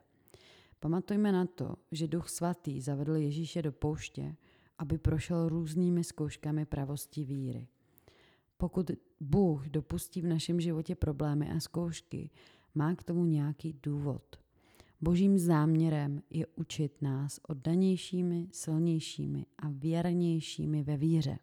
Pamatujme 0.80 1.32
na 1.32 1.46
to, 1.46 1.76
že 1.92 2.08
Duch 2.08 2.30
Svatý 2.30 2.82
zavedl 2.82 3.16
Ježíše 3.16 3.62
do 3.62 3.72
pouště, 3.72 4.36
aby 4.78 4.98
prošel 4.98 5.50
různými 5.50 6.04
zkouškami 6.04 6.66
pravosti 6.66 7.26
víry. 7.26 7.68
Pokud 8.62 8.92
Bůh 9.20 9.68
dopustí 9.68 10.22
v 10.22 10.26
našem 10.26 10.62
životě 10.62 10.96
problémy 10.96 11.52
a 11.52 11.60
zkoušky, 11.60 12.30
má 12.76 12.96
k 12.96 13.04
tomu 13.04 13.26
nějaký 13.26 13.80
důvod. 13.84 14.40
Božím 15.02 15.38
záměrem 15.38 16.22
je 16.30 16.48
učit 16.56 17.02
nás 17.02 17.40
oddanějšími, 17.48 18.48
silnějšími 18.52 19.46
a 19.58 19.70
věrnějšími 19.70 20.84
ve 20.84 20.98
víře. 20.98 21.40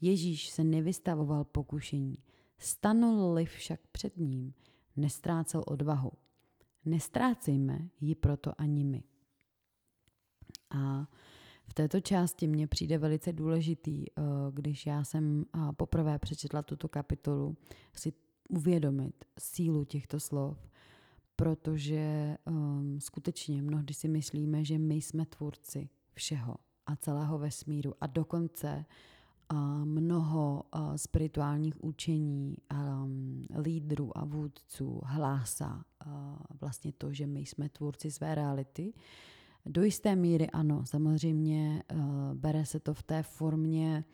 Ježíš 0.00 0.50
se 0.50 0.64
nevystavoval 0.64 1.44
pokušení, 1.44 2.18
stanul-li 2.58 3.44
však 3.44 3.80
před 3.92 4.16
ním, 4.16 4.54
nestrácel 4.96 5.64
odvahu. 5.66 6.12
Nestrácejme 6.84 7.88
ji 8.00 8.14
proto 8.14 8.60
ani 8.60 8.84
my. 8.84 9.02
A 10.70 11.08
této 11.76 12.00
části 12.00 12.46
mně 12.46 12.66
přijde 12.66 12.98
velice 12.98 13.32
důležitý, 13.32 14.04
eh, 14.08 14.22
když 14.50 14.86
já 14.86 15.04
jsem 15.04 15.44
poprvé 15.76 16.18
přečetla 16.18 16.62
tuto 16.62 16.88
kapitolu, 16.88 17.56
si 17.92 18.12
uvědomit 18.48 19.24
sílu 19.38 19.84
těchto 19.84 20.20
slov, 20.20 20.68
protože 21.36 22.36
um, 22.44 23.00
skutečně 23.00 23.62
mnohdy 23.62 23.94
si 23.94 24.08
myslíme, 24.08 24.64
že 24.64 24.78
my 24.78 24.94
jsme 24.94 25.26
tvůrci 25.26 25.88
všeho 26.14 26.56
a 26.86 26.96
celého 26.96 27.38
vesmíru 27.38 27.94
a 28.00 28.06
dokonce 28.06 28.84
uh, 29.52 29.58
mnoho 29.84 30.62
uh, 30.74 30.94
spirituálních 30.96 31.84
učení, 31.84 32.56
um, 32.72 33.46
lídrů 33.62 34.18
a 34.18 34.24
vůdců 34.24 35.00
hlásá 35.04 35.84
uh, 36.06 36.12
vlastně 36.60 36.92
to, 36.92 37.12
že 37.12 37.26
my 37.26 37.40
jsme 37.40 37.68
tvůrci 37.68 38.10
své 38.10 38.34
reality. 38.34 38.92
Do 39.68 39.82
jisté 39.82 40.16
míry 40.16 40.50
ano, 40.50 40.82
samozřejmě 40.86 41.82
uh, 41.92 42.00
bere 42.34 42.66
se 42.66 42.80
to 42.80 42.94
v 42.94 43.02
té 43.02 43.22
formě, 43.22 44.04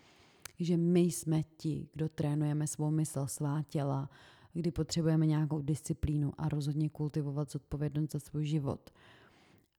že 0.59 0.77
my 0.77 1.01
jsme 1.01 1.43
ti, 1.43 1.89
kdo 1.93 2.09
trénujeme 2.09 2.67
svou 2.67 2.91
mysl, 2.91 3.27
svá 3.27 3.63
těla, 3.63 4.11
kdy 4.53 4.71
potřebujeme 4.71 5.27
nějakou 5.27 5.61
disciplínu 5.63 6.33
a 6.39 6.49
rozhodně 6.49 6.89
kultivovat 6.89 7.51
zodpovědnost 7.51 8.13
za 8.13 8.19
svůj 8.19 8.45
život. 8.45 8.91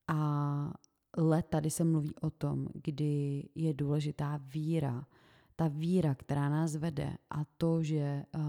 A 0.07 0.73
let 1.17 1.45
tady 1.49 1.69
se 1.69 1.83
mluví 1.83 2.15
o 2.21 2.29
tom, 2.29 2.67
kdy 2.73 3.43
je 3.55 3.73
důležitá 3.73 4.39
víra, 4.43 5.05
ta 5.55 5.67
víra, 5.67 6.15
která 6.15 6.49
nás 6.49 6.75
vede 6.75 7.17
a 7.29 7.45
to, 7.57 7.83
že 7.83 8.23
uh, 8.35 8.41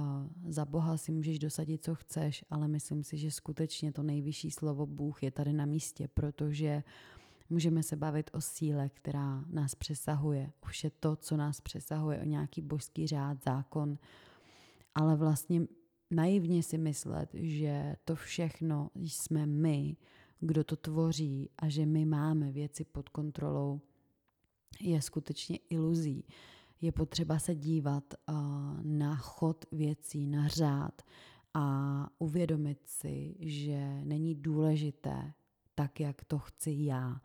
za 0.52 0.64
Boha 0.64 0.96
si 0.96 1.12
můžeš 1.12 1.38
dosadit, 1.38 1.84
co 1.84 1.94
chceš, 1.94 2.44
ale 2.50 2.68
myslím 2.68 3.02
si, 3.02 3.16
že 3.16 3.30
skutečně 3.30 3.92
to 3.92 4.02
nejvyšší 4.02 4.50
slovo 4.50 4.86
Bůh 4.86 5.22
je 5.22 5.30
tady 5.30 5.52
na 5.52 5.66
místě, 5.66 6.08
protože 6.08 6.82
můžeme 7.50 7.82
se 7.82 7.96
bavit 7.96 8.30
o 8.32 8.40
síle, 8.40 8.88
která 8.88 9.44
nás 9.50 9.74
přesahuje, 9.74 10.52
o 10.60 10.66
vše 10.66 10.90
to, 10.90 11.16
co 11.16 11.36
nás 11.36 11.60
přesahuje, 11.60 12.20
o 12.20 12.24
nějaký 12.24 12.62
božský 12.62 13.06
řád, 13.06 13.44
zákon, 13.44 13.98
ale 14.94 15.16
vlastně 15.16 15.66
naivně 16.10 16.62
si 16.62 16.78
myslet, 16.78 17.30
že 17.32 17.96
to 18.04 18.16
všechno 18.16 18.90
jsme 18.94 19.46
my, 19.46 19.96
kdo 20.40 20.64
to 20.64 20.76
tvoří 20.76 21.50
a 21.58 21.68
že 21.68 21.86
my 21.86 22.04
máme 22.04 22.52
věci 22.52 22.84
pod 22.84 23.08
kontrolou, 23.08 23.80
je 24.80 25.02
skutečně 25.02 25.58
iluzí. 25.70 26.24
Je 26.80 26.92
potřeba 26.92 27.38
se 27.38 27.54
dívat 27.54 28.14
uh, 28.28 28.34
na 28.82 29.16
chod 29.16 29.64
věcí, 29.72 30.26
na 30.26 30.48
řád 30.48 31.02
a 31.54 32.06
uvědomit 32.18 32.78
si, 32.84 33.36
že 33.38 34.00
není 34.04 34.34
důležité 34.34 35.32
tak, 35.74 36.00
jak 36.00 36.24
to 36.24 36.38
chci 36.38 36.76
já, 36.78 37.20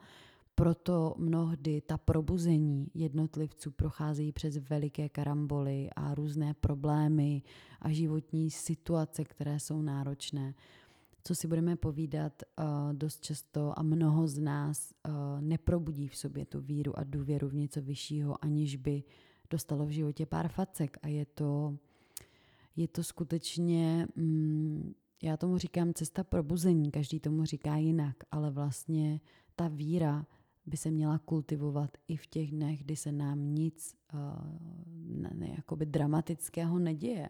proto 0.60 1.16
mnohdy 1.18 1.82
ta 1.82 1.98
probuzení 1.98 2.88
jednotlivců 2.94 3.72
procházejí 3.72 4.32
přes 4.32 4.58
veliké 4.58 5.10
karamboly 5.10 5.90
a 5.96 6.16
různé 6.16 6.54
problémy 6.54 7.42
a 7.82 7.92
životní 7.92 8.52
situace, 8.52 9.24
které 9.24 9.60
jsou 9.60 9.82
náročné. 9.82 10.54
Co 11.24 11.36
si 11.36 11.48
budeme 11.48 11.76
povídat, 11.76 12.44
uh, 12.60 12.66
dost 12.94 13.24
často 13.24 13.80
a 13.80 13.84
mnoho 13.84 14.28
z 14.28 14.40
nás 14.40 14.94
uh, 15.08 15.14
neprobudí 15.42 16.08
v 16.08 16.16
sobě 16.16 16.46
tu 16.46 16.62
víru 16.62 17.00
a 17.00 17.04
důvěru 17.04 17.50
v 17.50 17.56
něco 17.56 17.82
vyššího, 17.82 18.46
aniž 18.46 18.76
by 18.76 19.04
dostalo 19.50 19.86
v 19.86 19.90
životě 19.90 20.26
pár 20.26 20.48
facek. 20.48 20.98
A 21.02 21.08
je 21.08 21.26
to, 21.26 21.78
je 22.76 22.88
to 22.88 23.04
skutečně, 23.04 24.08
mm, 24.16 24.94
já 25.22 25.38
tomu 25.38 25.58
říkám 25.58 25.94
cesta 25.94 26.24
probuzení, 26.24 26.92
každý 26.92 27.20
tomu 27.20 27.46
říká 27.46 27.78
jinak, 27.78 28.16
ale 28.32 28.52
vlastně 28.52 29.22
ta 29.56 29.68
víra 29.68 30.26
by 30.66 30.78
se 30.78 30.92
měla 30.92 31.20
kultivovat 31.20 31.98
i 32.08 32.18
v 32.18 32.28
těch 32.28 32.52
dnech, 32.52 32.84
kdy 32.84 32.96
se 32.96 33.12
nám 33.12 33.56
nic 33.56 33.96
uh, 34.14 34.20
ne, 34.96 35.32
ne, 35.34 35.54
jakoby 35.58 35.86
dramatického 35.86 36.80
neděje. 36.80 37.30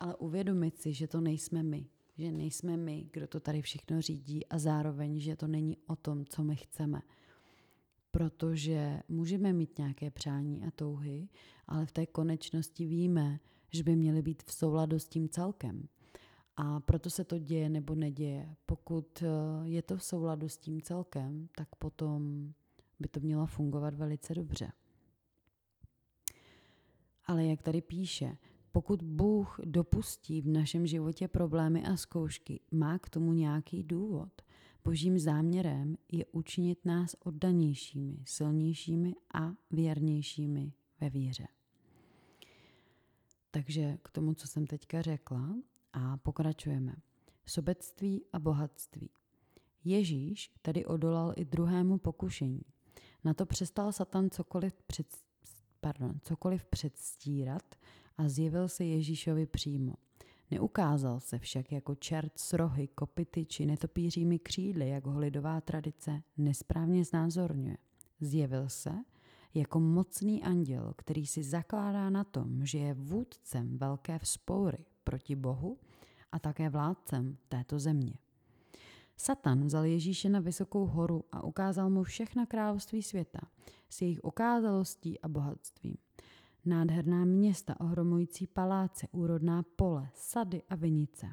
Ale 0.00 0.14
uvědomit 0.16 0.78
si, 0.78 0.92
že 0.92 1.08
to 1.08 1.20
nejsme 1.20 1.62
my, 1.62 1.86
že 2.18 2.32
nejsme 2.32 2.76
my, 2.76 3.06
kdo 3.12 3.26
to 3.26 3.40
tady 3.40 3.62
všechno 3.62 4.02
řídí 4.02 4.46
a 4.46 4.58
zároveň, 4.58 5.20
že 5.20 5.36
to 5.36 5.46
není 5.46 5.76
o 5.86 5.96
tom, 5.96 6.24
co 6.24 6.44
my 6.44 6.56
chceme. 6.56 7.02
Protože 8.10 9.00
můžeme 9.08 9.52
mít 9.52 9.78
nějaké 9.78 10.10
přání 10.10 10.64
a 10.64 10.70
touhy, 10.70 11.28
ale 11.66 11.86
v 11.86 11.92
té 11.92 12.06
konečnosti 12.06 12.86
víme, 12.86 13.40
že 13.70 13.82
by 13.82 13.96
měly 13.96 14.22
být 14.22 14.42
v 14.42 14.52
souladu 14.52 14.98
s 14.98 15.08
tím 15.08 15.28
celkem. 15.28 15.88
A 16.56 16.80
proto 16.80 17.10
se 17.10 17.24
to 17.24 17.38
děje 17.38 17.68
nebo 17.68 17.94
neděje. 17.94 18.56
Pokud 18.66 19.22
eh, 19.22 19.28
je 19.68 19.82
to 19.82 19.96
v 19.96 20.04
souladu 20.04 20.48
s 20.48 20.58
tím 20.58 20.82
celkem, 20.82 21.48
tak 21.56 21.68
potom 21.76 22.52
by 23.00 23.08
to 23.08 23.20
mělo 23.20 23.46
fungovat 23.46 23.94
velice 23.94 24.34
dobře. 24.34 24.72
Ale 27.26 27.44
jak 27.44 27.62
tady 27.62 27.82
píše, 27.82 28.36
pokud 28.72 29.02
Bůh 29.02 29.60
dopustí 29.64 30.40
v 30.40 30.48
našem 30.48 30.86
životě 30.86 31.28
problémy 31.28 31.84
a 31.84 31.96
zkoušky, 31.96 32.60
má 32.70 32.98
k 32.98 33.08
tomu 33.08 33.32
nějaký 33.32 33.82
důvod. 33.82 34.42
Božím 34.84 35.18
záměrem 35.18 35.96
je 36.12 36.24
učinit 36.32 36.84
nás 36.84 37.16
oddanějšími, 37.20 38.18
silnějšími 38.24 39.14
a 39.34 39.54
věrnějšími 39.70 40.72
ve 41.00 41.10
víře. 41.10 41.46
Takže 43.50 43.98
k 44.02 44.10
tomu, 44.10 44.34
co 44.34 44.48
jsem 44.48 44.66
teďka 44.66 45.02
řekla, 45.02 45.54
a 45.94 46.16
pokračujeme. 46.16 46.94
Sobectví 47.46 48.24
a 48.32 48.38
bohatství. 48.38 49.10
Ježíš 49.84 50.50
tedy 50.62 50.84
odolal 50.84 51.32
i 51.36 51.44
druhému 51.44 51.98
pokušení. 51.98 52.62
Na 53.24 53.34
to 53.34 53.46
přestal 53.46 53.92
Satan 53.92 54.30
cokoliv, 54.30 54.82
před, 54.86 55.06
pardon, 55.80 56.18
cokoliv 56.22 56.64
předstírat 56.64 57.74
a 58.18 58.28
zjevil 58.28 58.68
se 58.68 58.84
Ježíšovi 58.84 59.46
přímo. 59.46 59.94
Neukázal 60.50 61.20
se 61.20 61.38
však 61.38 61.72
jako 61.72 61.94
čert 61.94 62.38
s 62.38 62.52
rohy, 62.52 62.88
kopity 62.88 63.46
či 63.46 63.66
netopířími 63.66 64.38
křídly, 64.38 64.88
jak 64.88 65.06
ho 65.06 65.18
lidová 65.18 65.60
tradice 65.60 66.22
nesprávně 66.36 67.04
znázorňuje. 67.04 67.76
Zjevil 68.20 68.68
se 68.68 68.92
jako 69.54 69.80
mocný 69.80 70.42
anděl, 70.42 70.94
který 70.96 71.26
si 71.26 71.42
zakládá 71.42 72.10
na 72.10 72.24
tom, 72.24 72.66
že 72.66 72.78
je 72.78 72.94
vůdcem 72.94 73.78
velké 73.78 74.18
vzpoury 74.18 74.84
proti 75.04 75.36
Bohu 75.36 75.78
a 76.32 76.38
také 76.38 76.70
vládcem 76.70 77.36
této 77.48 77.78
země. 77.78 78.14
Satan 79.16 79.64
vzal 79.64 79.84
Ježíše 79.84 80.28
na 80.28 80.40
vysokou 80.40 80.86
horu 80.86 81.24
a 81.32 81.44
ukázal 81.44 81.90
mu 81.90 82.02
všechna 82.02 82.46
království 82.46 83.02
světa 83.02 83.40
s 83.88 84.02
jejich 84.02 84.24
okázalostí 84.24 85.20
a 85.20 85.28
bohatstvím. 85.28 85.96
Nádherná 86.64 87.24
města, 87.24 87.80
ohromující 87.80 88.46
paláce, 88.46 89.08
úrodná 89.12 89.62
pole, 89.76 90.08
sady 90.14 90.62
a 90.68 90.74
vinice. 90.74 91.26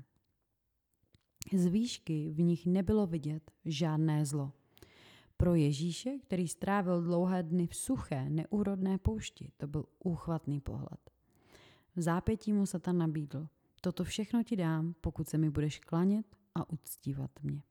Z 1.54 1.66
výšky 1.66 2.30
v 2.30 2.42
nich 2.42 2.66
nebylo 2.66 3.08
vidět 3.08 3.52
žádné 3.66 4.26
zlo. 4.26 4.52
Pro 5.38 5.56
Ježíše, 5.56 6.20
který 6.24 6.48
strávil 6.48 7.02
dlouhé 7.02 7.44
dny 7.44 7.68
v 7.68 7.76
suché, 7.76 8.30
neúrodné 8.30 8.98
poušti, 8.98 9.52
to 9.58 9.68
byl 9.68 9.86
úchvatný 10.00 10.60
pohled. 10.60 11.12
V 11.96 12.02
zápětí 12.02 12.54
mu 12.54 12.66
Satan 12.66 12.98
nabídl– 12.98 13.48
Toto 13.82 14.04
všechno 14.04 14.44
ti 14.44 14.56
dám, 14.56 14.96
pokud 15.02 15.30
se 15.30 15.38
mi 15.38 15.50
budeš 15.50 15.80
klanět 15.80 16.26
a 16.56 16.70
uctívat 16.70 17.32
mě. 17.44 17.64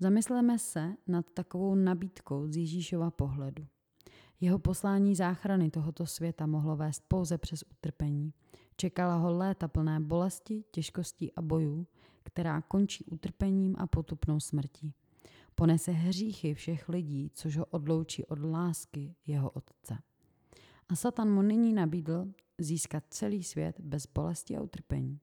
Zamysleme 0.00 0.58
se 0.58 0.94
nad 1.06 1.30
takovou 1.30 1.74
nabídkou 1.74 2.46
z 2.48 2.56
Ježíšova 2.56 3.10
pohledu. 3.10 3.66
Jeho 4.40 4.58
poslání 4.58 5.14
záchrany 5.14 5.70
tohoto 5.70 6.06
světa 6.06 6.46
mohlo 6.46 6.76
vést 6.76 7.02
pouze 7.08 7.38
přes 7.38 7.64
utrpení. 7.70 8.32
Čekala 8.76 9.16
ho 9.16 9.30
léta 9.30 9.68
plné 9.68 10.00
bolesti, 10.00 10.64
těžkostí 10.70 11.32
a 11.32 11.42
bojů, 11.42 11.86
která 12.22 12.62
končí 12.62 13.04
utrpením 13.04 13.76
a 13.78 13.86
potupnou 13.86 14.40
smrtí. 14.40 14.94
Ponese 15.54 15.92
hříchy 15.92 16.54
všech 16.54 16.88
lidí, 16.88 17.30
což 17.34 17.56
ho 17.56 17.64
odloučí 17.66 18.24
od 18.24 18.38
lásky 18.38 19.14
jeho 19.26 19.50
otce. 19.50 19.98
A 20.88 20.96
Satan 20.96 21.34
mu 21.34 21.42
nyní 21.42 21.72
nabídl 21.72 22.26
získat 22.58 23.04
celý 23.10 23.42
svět 23.42 23.80
bez 23.80 24.06
bolesti 24.06 24.56
a 24.56 24.62
utrpení. 24.62 25.20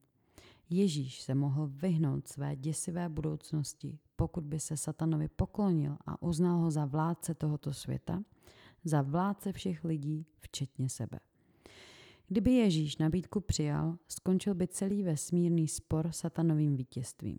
Ježíš 0.70 1.20
se 1.20 1.34
mohl 1.34 1.66
vyhnout 1.66 2.28
své 2.28 2.56
děsivé 2.56 3.08
budoucnosti, 3.08 3.98
pokud 4.16 4.44
by 4.44 4.60
se 4.60 4.76
satanovi 4.76 5.28
poklonil 5.28 5.96
a 6.06 6.22
uznal 6.22 6.58
ho 6.58 6.70
za 6.70 6.84
vládce 6.84 7.34
tohoto 7.34 7.72
světa, 7.72 8.22
za 8.84 9.02
vládce 9.02 9.52
všech 9.52 9.84
lidí, 9.84 10.26
včetně 10.40 10.88
sebe. 10.88 11.18
Kdyby 12.28 12.52
Ježíš 12.52 12.96
nabídku 12.96 13.40
přijal, 13.40 13.98
skončil 14.08 14.54
by 14.54 14.68
celý 14.68 15.02
vesmírný 15.02 15.68
spor 15.68 16.08
satanovým 16.12 16.76
vítězstvím. 16.76 17.38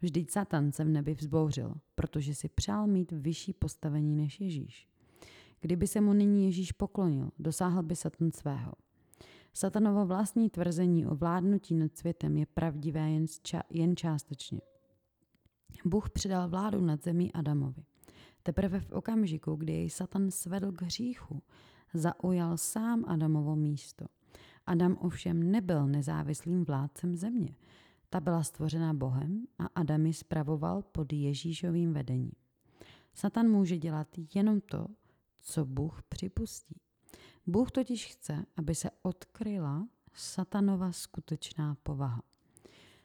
Vždyť 0.00 0.30
Satan 0.30 0.72
se 0.72 0.84
v 0.84 0.88
nebi 0.88 1.14
vzbouřil, 1.14 1.74
protože 1.94 2.34
si 2.34 2.48
přál 2.48 2.86
mít 2.86 3.12
vyšší 3.12 3.52
postavení 3.52 4.16
než 4.16 4.40
Ježíš. 4.40 4.88
Kdyby 5.60 5.86
se 5.86 6.00
mu 6.00 6.12
nyní 6.12 6.44
Ježíš 6.44 6.72
poklonil, 6.72 7.30
dosáhl 7.38 7.82
by 7.82 7.96
Satan 7.96 8.32
svého. 8.32 8.72
Satanovo 9.52 10.06
vlastní 10.06 10.50
tvrzení 10.50 11.06
o 11.06 11.14
vládnutí 11.14 11.74
nad 11.74 11.96
světem 11.96 12.36
je 12.36 12.46
pravdivé 12.46 13.10
jen, 13.10 13.24
ča- 13.24 13.62
jen 13.70 13.96
částečně. 13.96 14.60
Bůh 15.84 16.10
předal 16.10 16.48
vládu 16.48 16.80
nad 16.80 17.04
zemí 17.04 17.32
Adamovi. 17.32 17.84
Teprve 18.42 18.80
v 18.80 18.92
okamžiku, 18.92 19.54
kdy 19.54 19.72
jej 19.72 19.90
Satan 19.90 20.30
svedl 20.30 20.72
k 20.72 20.82
hříchu, 20.82 21.42
zaujal 21.94 22.56
sám 22.56 23.04
Adamovo 23.06 23.56
místo. 23.56 24.04
Adam 24.66 24.96
ovšem 25.00 25.50
nebyl 25.50 25.86
nezávislým 25.86 26.64
vládcem 26.64 27.16
země. 27.16 27.56
Ta 28.10 28.20
byla 28.20 28.42
stvořena 28.42 28.94
Bohem 28.94 29.46
a 29.58 29.66
Adam 29.74 30.06
ji 30.06 30.12
spravoval 30.12 30.82
pod 30.82 31.12
Ježíšovým 31.12 31.92
vedením. 31.92 32.32
Satan 33.14 33.48
může 33.48 33.78
dělat 33.78 34.08
jenom 34.34 34.60
to, 34.60 34.86
co 35.42 35.64
Bůh 35.64 36.02
připustí. 36.02 36.80
Bůh 37.50 37.70
totiž 37.70 38.06
chce, 38.06 38.46
aby 38.56 38.74
se 38.74 38.90
odkryla 39.02 39.88
satanova 40.12 40.92
skutečná 40.92 41.76
povaha. 41.82 42.22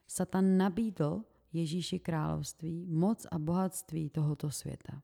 Satan 0.08 0.58
nabídl 0.58 1.24
Ježíši 1.54 2.00
království 2.00 2.86
moc 2.86 3.28
a 3.32 3.40
bohatství 3.40 4.10
tohoto 4.10 4.52
světa. 4.52 5.02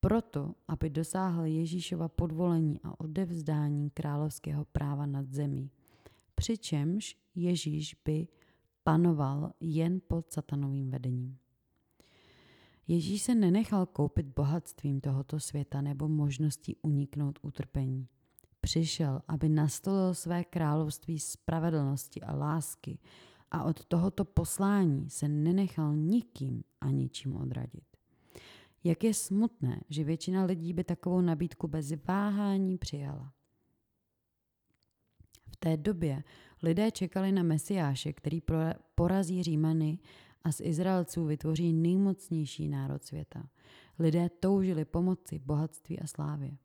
Proto, 0.00 0.54
aby 0.68 0.90
dosáhl 0.90 1.44
Ježíšova 1.44 2.08
podvolení 2.08 2.80
a 2.82 3.00
odevzdání 3.00 3.90
královského 3.90 4.64
práva 4.64 5.06
nad 5.06 5.32
zemí. 5.32 5.70
Přičemž 6.34 7.16
Ježíš 7.34 7.96
by 8.04 8.28
panoval 8.84 9.52
jen 9.60 10.00
pod 10.08 10.32
satanovým 10.32 10.90
vedením. 10.90 11.38
Ježíš 12.88 13.22
se 13.22 13.34
nenechal 13.34 13.86
koupit 13.86 14.26
bohatstvím 14.26 15.00
tohoto 15.00 15.40
světa 15.40 15.80
nebo 15.80 16.08
možností 16.08 16.76
uniknout 16.82 17.38
utrpení. 17.42 18.08
Přišel, 18.60 19.20
aby 19.28 19.48
nastolil 19.48 20.14
své 20.14 20.44
království 20.44 21.18
spravedlnosti 21.18 22.20
a 22.20 22.34
lásky 22.34 22.98
a 23.50 23.64
od 23.64 23.84
tohoto 23.84 24.24
poslání 24.24 25.10
se 25.10 25.28
nenechal 25.28 25.96
nikým 25.96 26.64
a 26.80 26.90
ničím 26.90 27.36
odradit. 27.36 27.84
Jak 28.84 29.04
je 29.04 29.14
smutné, 29.14 29.80
že 29.88 30.04
většina 30.04 30.44
lidí 30.44 30.72
by 30.72 30.84
takovou 30.84 31.20
nabídku 31.20 31.68
bez 31.68 31.92
váhání 32.08 32.78
přijala. 32.78 33.32
V 35.52 35.56
té 35.56 35.76
době 35.76 36.24
lidé 36.62 36.90
čekali 36.90 37.32
na 37.32 37.42
Mesiáše, 37.42 38.12
který 38.12 38.42
porazí 38.94 39.42
Římany 39.42 39.98
a 40.44 40.52
z 40.52 40.60
Izraelců 40.60 41.24
vytvoří 41.24 41.72
nejmocnější 41.72 42.68
národ 42.68 43.04
světa. 43.04 43.48
Lidé 43.98 44.28
toužili 44.28 44.84
pomoci, 44.84 45.38
bohatství 45.38 46.00
a 46.00 46.06
slávě. 46.06 46.56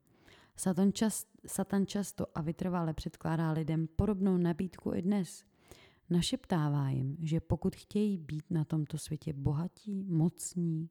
Satan, 0.58 0.92
čas, 0.92 1.26
Satan 1.46 1.86
často 1.86 2.26
a 2.34 2.40
vytrvale 2.40 2.94
předkládá 2.94 3.52
lidem 3.52 3.88
podobnou 3.96 4.36
nabídku 4.36 4.94
i 4.94 5.02
dnes. 5.02 5.44
Našeptává 6.10 6.90
jim, 6.90 7.16
že 7.20 7.40
pokud 7.40 7.76
chtějí 7.76 8.18
být 8.18 8.44
na 8.50 8.64
tomto 8.64 8.98
světě 8.98 9.32
bohatí, 9.32 10.04
mocní 10.04 10.90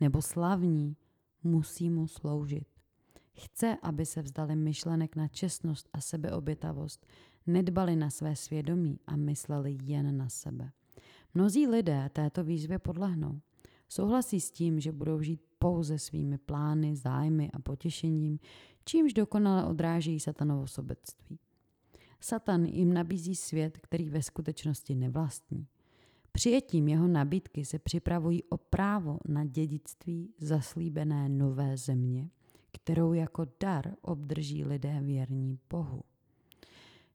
nebo 0.00 0.22
slavní, 0.22 0.96
musí 1.42 1.90
mu 1.90 2.06
sloužit. 2.06 2.68
Chce, 3.32 3.76
aby 3.82 4.06
se 4.06 4.22
vzdali 4.22 4.56
myšlenek 4.56 5.16
na 5.16 5.28
čestnost 5.28 5.88
a 5.92 6.00
sebeobětavost, 6.00 7.06
nedbali 7.46 7.96
na 7.96 8.10
své 8.10 8.36
svědomí 8.36 9.00
a 9.06 9.16
mysleli 9.16 9.78
jen 9.82 10.16
na 10.16 10.28
sebe. 10.28 10.70
Mnozí 11.34 11.66
lidé 11.66 12.10
této 12.12 12.44
výzvě 12.44 12.78
podlehnou. 12.78 13.40
Souhlasí 13.94 14.40
s 14.40 14.50
tím, 14.50 14.80
že 14.80 14.92
budou 14.92 15.20
žít 15.22 15.40
pouze 15.58 15.98
svými 15.98 16.38
plány, 16.38 16.96
zájmy 16.96 17.50
a 17.52 17.58
potěšením, 17.58 18.38
čímž 18.84 19.12
dokonale 19.12 19.64
odráží 19.64 20.20
satanovo 20.20 20.66
sobectví. 20.66 21.38
Satan 22.20 22.64
jim 22.64 22.92
nabízí 22.92 23.34
svět, 23.34 23.78
který 23.78 24.08
ve 24.08 24.22
skutečnosti 24.22 24.94
nevlastní. 24.94 25.66
Přijetím 26.32 26.88
jeho 26.88 27.08
nabídky 27.08 27.64
se 27.64 27.78
připravují 27.78 28.44
o 28.44 28.56
právo 28.56 29.18
na 29.28 29.44
dědictví 29.44 30.34
zaslíbené 30.38 31.28
nové 31.28 31.76
země, 31.76 32.30
kterou 32.72 33.12
jako 33.12 33.46
dar 33.60 33.94
obdrží 34.02 34.64
lidé 34.64 35.00
věrní 35.02 35.58
Bohu. 35.70 36.02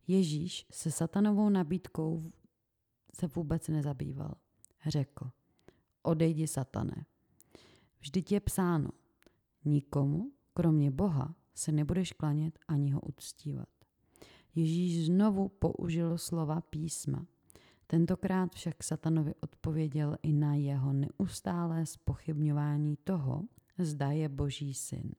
Ježíš 0.07 0.65
se 0.71 0.91
satanovou 0.91 1.49
nabídkou 1.49 2.31
se 3.13 3.27
vůbec 3.27 3.67
nezabýval. 3.67 4.33
Řekl, 4.87 5.29
odejdi 6.03 6.47
satane. 6.47 7.05
Vždyť 7.99 8.31
je 8.31 8.39
psáno, 8.39 8.89
nikomu, 9.65 10.31
kromě 10.53 10.91
Boha, 10.91 11.35
se 11.55 11.71
nebudeš 11.71 12.11
klanět 12.13 12.59
ani 12.67 12.91
ho 12.91 13.01
uctívat. 13.01 13.69
Ježíš 14.55 15.05
znovu 15.05 15.49
použil 15.49 16.17
slova 16.17 16.61
písma. 16.61 17.25
Tentokrát 17.87 18.55
však 18.55 18.83
satanovi 18.83 19.35
odpověděl 19.41 20.17
i 20.23 20.33
na 20.33 20.55
jeho 20.55 20.93
neustálé 20.93 21.85
spochybňování 21.85 22.97
toho, 23.03 23.43
zda 23.77 24.11
je 24.11 24.29
boží 24.29 24.73
syn. 24.73 25.11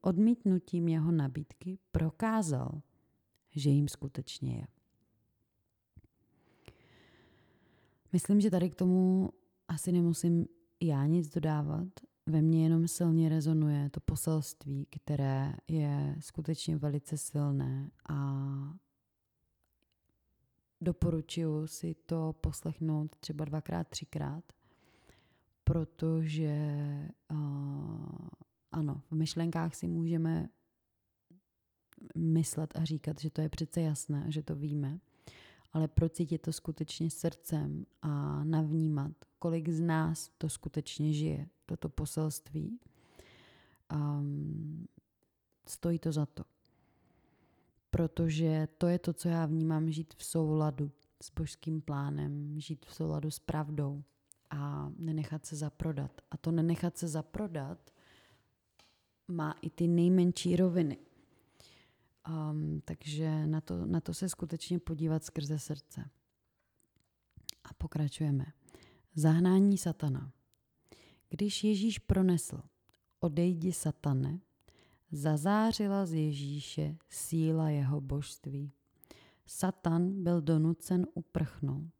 Odmítnutím 0.00 0.88
jeho 0.88 1.12
nabídky 1.12 1.78
prokázal, 1.92 2.82
že 3.50 3.70
jim 3.70 3.88
skutečně 3.88 4.56
je. 4.56 4.66
Myslím, 8.16 8.40
že 8.40 8.50
tady 8.50 8.70
k 8.70 8.74
tomu 8.74 9.30
asi 9.68 9.92
nemusím 9.92 10.46
já 10.80 11.06
nic 11.06 11.28
dodávat. 11.28 11.88
Ve 12.26 12.42
mně 12.42 12.62
jenom 12.62 12.88
silně 12.88 13.28
rezonuje 13.28 13.90
to 13.90 14.00
poselství, 14.00 14.86
které 14.90 15.54
je 15.68 16.16
skutečně 16.20 16.76
velice 16.76 17.16
silné 17.16 17.90
a 18.08 18.18
doporučuji 20.80 21.66
si 21.66 21.94
to 21.94 22.34
poslechnout 22.40 23.16
třeba 23.16 23.44
dvakrát, 23.44 23.88
třikrát, 23.88 24.44
protože 25.64 26.58
uh, 27.32 27.38
ano, 28.72 29.02
v 29.10 29.14
myšlenkách 29.14 29.74
si 29.74 29.86
můžeme 29.88 30.48
myslet 32.14 32.76
a 32.76 32.84
říkat, 32.84 33.20
že 33.20 33.30
to 33.30 33.40
je 33.40 33.48
přece 33.48 33.80
jasné, 33.80 34.24
že 34.28 34.42
to 34.42 34.54
víme, 34.54 35.00
ale 35.72 35.88
procítit 35.88 36.38
to 36.38 36.52
skutečně 36.52 37.10
srdcem 37.10 37.86
a 38.02 38.44
navnímat, 38.44 39.12
kolik 39.38 39.68
z 39.68 39.80
nás 39.80 40.30
to 40.38 40.48
skutečně 40.48 41.12
žije, 41.12 41.48
toto 41.66 41.88
poselství, 41.88 42.78
um, 43.94 44.86
stojí 45.68 45.98
to 45.98 46.12
za 46.12 46.26
to. 46.26 46.44
Protože 47.90 48.68
to 48.78 48.86
je 48.86 48.98
to, 48.98 49.12
co 49.12 49.28
já 49.28 49.46
vnímám, 49.46 49.90
žít 49.90 50.14
v 50.16 50.24
souladu 50.24 50.90
s 51.22 51.30
božským 51.30 51.80
plánem, 51.80 52.60
žít 52.60 52.86
v 52.86 52.94
souladu 52.94 53.30
s 53.30 53.38
pravdou 53.38 54.04
a 54.50 54.92
nenechat 54.98 55.46
se 55.46 55.56
zaprodat. 55.56 56.20
A 56.30 56.36
to 56.36 56.52
nenechat 56.52 56.98
se 56.98 57.08
zaprodat 57.08 57.90
má 59.28 59.54
i 59.62 59.70
ty 59.70 59.88
nejmenší 59.88 60.56
roviny. 60.56 60.98
Um, 62.28 62.80
takže 62.84 63.46
na 63.46 63.60
to, 63.60 63.86
na 63.86 64.00
to 64.00 64.14
se 64.14 64.28
skutečně 64.28 64.78
podívat 64.78 65.24
skrze 65.24 65.58
srdce. 65.58 66.10
A 67.64 67.74
pokračujeme. 67.74 68.46
Zahnání 69.14 69.78
satana. 69.78 70.32
Když 71.30 71.64
Ježíš 71.64 71.98
pronesl, 71.98 72.62
odejdi 73.20 73.72
satane, 73.72 74.40
zazářila 75.12 76.06
z 76.06 76.12
Ježíše 76.12 76.96
síla 77.08 77.70
jeho 77.70 78.00
božství. 78.00 78.72
Satan 79.46 80.22
byl 80.22 80.40
donucen 80.40 81.06
uprchnout. 81.14 81.92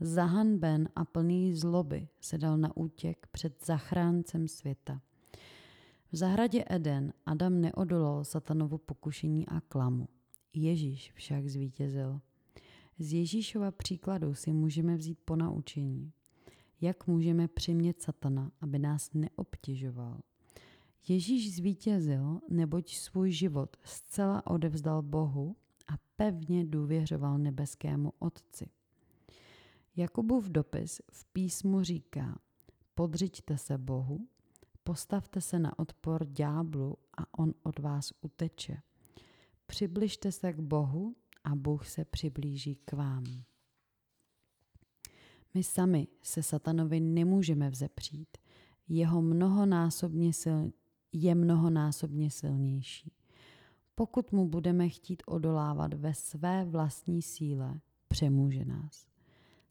Zahanben 0.00 0.88
a 0.96 1.04
plný 1.04 1.54
zloby 1.54 2.08
se 2.20 2.38
dal 2.38 2.58
na 2.58 2.76
útěk 2.76 3.26
před 3.32 3.64
zachráncem 3.64 4.48
světa. 4.48 5.00
V 6.12 6.16
zahradě 6.16 6.64
Eden 6.66 7.12
Adam 7.26 7.60
neodolal 7.60 8.24
satanovu 8.24 8.78
pokušení 8.78 9.48
a 9.48 9.60
klamu. 9.60 10.08
Ježíš 10.54 11.12
však 11.12 11.48
zvítězil. 11.48 12.20
Z 12.98 13.12
Ježíšova 13.12 13.70
příkladu 13.70 14.34
si 14.34 14.52
můžeme 14.52 14.96
vzít 14.96 15.18
po 15.24 15.36
naučení. 15.36 16.12
jak 16.80 17.06
můžeme 17.06 17.48
přimět 17.48 18.02
satana, 18.02 18.52
aby 18.60 18.78
nás 18.78 19.10
neobtěžoval. 19.14 20.20
Ježíš 21.08 21.54
zvítězil, 21.56 22.40
neboť 22.48 22.94
svůj 22.94 23.30
život 23.30 23.76
zcela 23.84 24.46
odevzdal 24.46 25.02
Bohu 25.02 25.56
a 25.88 25.92
pevně 26.16 26.64
důvěřoval 26.64 27.38
nebeskému 27.38 28.12
Otci. 28.18 28.66
Jakubův 29.96 30.48
dopis 30.48 31.00
v 31.12 31.24
písmu 31.24 31.82
říká, 31.82 32.38
podřiďte 32.94 33.58
se 33.58 33.78
Bohu, 33.78 34.26
postavte 34.84 35.40
se 35.40 35.58
na 35.58 35.78
odpor 35.78 36.24
ďáblu 36.24 36.96
a 37.18 37.38
on 37.38 37.54
od 37.62 37.78
vás 37.78 38.12
uteče. 38.20 38.76
Přibližte 39.66 40.32
se 40.32 40.52
k 40.52 40.60
Bohu 40.60 41.16
a 41.44 41.54
Bůh 41.54 41.86
se 41.86 42.04
přiblíží 42.04 42.76
k 42.84 42.92
vám. 42.92 43.24
My 45.54 45.62
sami 45.62 46.08
se 46.22 46.42
satanovi 46.42 47.00
nemůžeme 47.00 47.70
vzepřít. 47.70 48.38
Jeho 48.88 49.22
mnohonásobně 49.22 50.32
sil, 50.42 50.58
je 51.12 51.34
mnohonásobně 51.34 52.30
silnější. 52.30 53.12
Pokud 53.94 54.32
mu 54.32 54.48
budeme 54.48 54.88
chtít 54.88 55.22
odolávat 55.26 55.94
ve 55.94 56.14
své 56.14 56.64
vlastní 56.64 57.22
síle, 57.22 57.80
přemůže 58.08 58.64
nás. 58.64 59.06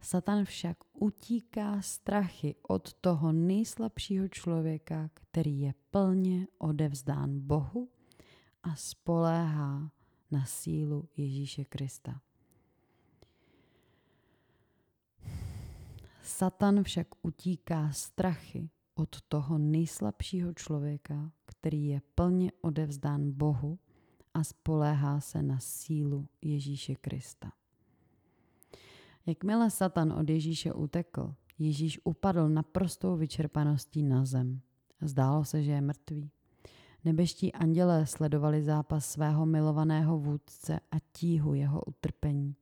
Satan 0.01 0.45
však 0.45 0.77
utíká 0.99 1.81
strachy 1.81 2.55
od 2.67 2.93
toho 2.93 3.31
nejslabšího 3.31 4.27
člověka, 4.27 5.09
který 5.13 5.59
je 5.59 5.73
plně 5.91 6.47
odevzdán 6.57 7.39
Bohu 7.39 7.89
a 8.63 8.75
spoléhá 8.75 9.91
na 10.31 10.45
sílu 10.45 11.09
Ježíše 11.17 11.65
Krista. 11.65 12.21
Satan 16.23 16.83
však 16.83 17.07
utíká 17.21 17.91
strachy 17.91 18.69
od 18.95 19.21
toho 19.21 19.57
nejslabšího 19.57 20.53
člověka, 20.53 21.31
který 21.45 21.87
je 21.87 22.01
plně 22.15 22.51
odevzdán 22.61 23.31
Bohu 23.31 23.79
a 24.33 24.43
spoléhá 24.43 25.19
se 25.19 25.43
na 25.43 25.59
sílu 25.59 26.27
Ježíše 26.41 26.95
Krista. 26.95 27.51
Jakmile 29.29 29.69
Satan 29.69 30.13
od 30.13 30.29
Ježíše 30.29 30.73
utekl, 30.73 31.35
Ježíš 31.59 31.99
upadl 32.03 32.49
naprostou 32.49 33.17
vyčerpaností 33.17 34.03
na 34.03 34.25
zem. 34.25 34.61
Zdálo 35.01 35.45
se, 35.45 35.63
že 35.63 35.71
je 35.71 35.81
mrtvý. 35.81 36.31
Nebeští 37.05 37.53
andělé 37.53 38.05
sledovali 38.05 38.63
zápas 38.63 39.05
svého 39.05 39.45
milovaného 39.45 40.19
vůdce 40.19 40.79
a 40.91 40.95
tíhu 41.11 41.53
jeho 41.53 41.81
utrpení. 41.81 42.55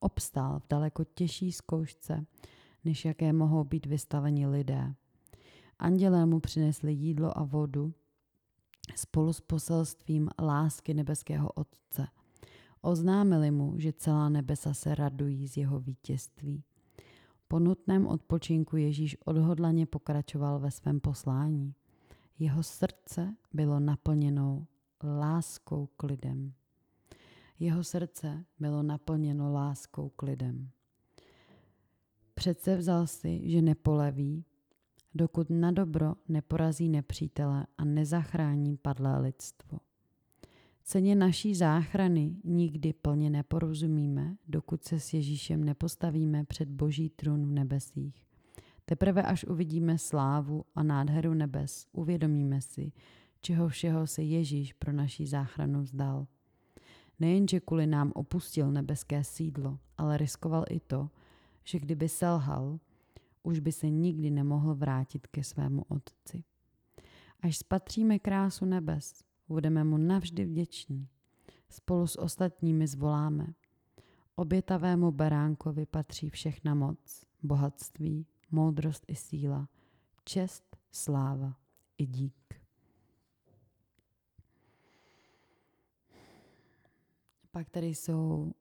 Obstál 0.00 0.60
v 0.60 0.68
daleko 0.68 1.04
těžší 1.04 1.52
zkoušce, 1.52 2.26
než 2.84 3.04
jaké 3.04 3.32
mohou 3.32 3.64
být 3.64 3.86
vystaveni 3.86 4.46
lidé. 4.46 4.94
Andělé 5.78 6.26
mu 6.26 6.40
přinesli 6.40 6.92
jídlo 6.92 7.38
a 7.38 7.44
vodu 7.44 7.94
spolu 8.96 9.32
s 9.32 9.40
poselstvím 9.40 10.28
lásky 10.42 10.94
nebeského 10.94 11.50
Otce. 11.52 12.06
Oznámili 12.80 13.50
mu, 13.50 13.74
že 13.78 13.92
celá 13.92 14.28
nebesa 14.28 14.74
se 14.74 14.94
radují 14.94 15.48
z 15.48 15.56
jeho 15.56 15.80
vítězství. 15.80 16.64
Po 17.48 17.58
nutném 17.58 18.06
odpočinku 18.06 18.76
Ježíš 18.76 19.16
odhodlaně 19.24 19.86
pokračoval 19.86 20.58
ve 20.58 20.70
svém 20.70 21.00
poslání. 21.00 21.74
Jeho 22.38 22.62
srdce 22.62 23.36
bylo 23.52 23.80
naplněno 23.80 24.66
láskou 25.04 25.86
k 25.96 26.02
lidem. 26.02 26.52
Jeho 27.58 27.84
srdce 27.84 28.44
bylo 28.58 28.82
naplněno 28.82 29.52
láskou 29.52 30.08
k 30.08 30.22
lidem. 30.22 30.70
Přece 32.34 32.76
vzal 32.76 33.06
si, 33.06 33.50
že 33.50 33.62
nepoleví, 33.62 34.44
dokud 35.14 35.50
na 35.50 35.70
dobro 35.70 36.14
neporazí 36.28 36.88
nepřítele 36.88 37.66
a 37.78 37.84
nezachrání 37.84 38.76
padlé 38.76 39.18
lidstvo. 39.20 39.78
Ceně 40.88 41.14
naší 41.14 41.54
záchrany 41.54 42.36
nikdy 42.44 42.92
plně 42.92 43.30
neporozumíme, 43.30 44.36
dokud 44.48 44.84
se 44.84 45.00
s 45.00 45.12
Ježíšem 45.12 45.64
nepostavíme 45.64 46.44
před 46.44 46.68
Boží 46.68 47.10
trůn 47.10 47.46
v 47.46 47.50
nebesích. 47.50 48.24
Teprve 48.84 49.22
až 49.22 49.44
uvidíme 49.44 49.98
slávu 49.98 50.64
a 50.74 50.82
nádheru 50.82 51.34
nebes, 51.34 51.86
uvědomíme 51.92 52.60
si, 52.60 52.92
čeho 53.40 53.68
všeho 53.68 54.06
se 54.06 54.22
Ježíš 54.22 54.72
pro 54.72 54.92
naší 54.92 55.26
záchranu 55.26 55.82
vzdal. 55.82 56.26
Nejenže 57.20 57.60
kvůli 57.60 57.86
nám 57.86 58.12
opustil 58.14 58.72
nebeské 58.72 59.24
sídlo, 59.24 59.78
ale 59.98 60.18
riskoval 60.18 60.64
i 60.70 60.80
to, 60.80 61.10
že 61.64 61.78
kdyby 61.78 62.08
selhal, 62.08 62.78
už 63.42 63.58
by 63.58 63.72
se 63.72 63.90
nikdy 63.90 64.30
nemohl 64.30 64.74
vrátit 64.74 65.26
ke 65.26 65.44
svému 65.44 65.84
Otci. 65.88 66.44
Až 67.40 67.56
spatříme 67.56 68.18
krásu 68.18 68.64
nebes, 68.64 69.25
budeme 69.48 69.84
mu 69.84 69.96
navždy 69.96 70.44
vděční. 70.44 71.08
Spolu 71.68 72.06
s 72.06 72.18
ostatními 72.18 72.86
zvoláme. 72.86 73.54
Obětavému 74.34 75.10
beránkovi 75.10 75.86
patří 75.86 76.30
všechna 76.30 76.74
moc, 76.74 77.24
bohatství, 77.42 78.26
moudrost 78.50 79.04
i 79.08 79.14
síla, 79.14 79.68
čest, 80.24 80.76
sláva 80.90 81.56
i 81.98 82.06
dík. 82.06 82.60
Pak 87.50 87.70
tady 87.70 87.86
jsou 87.86 88.52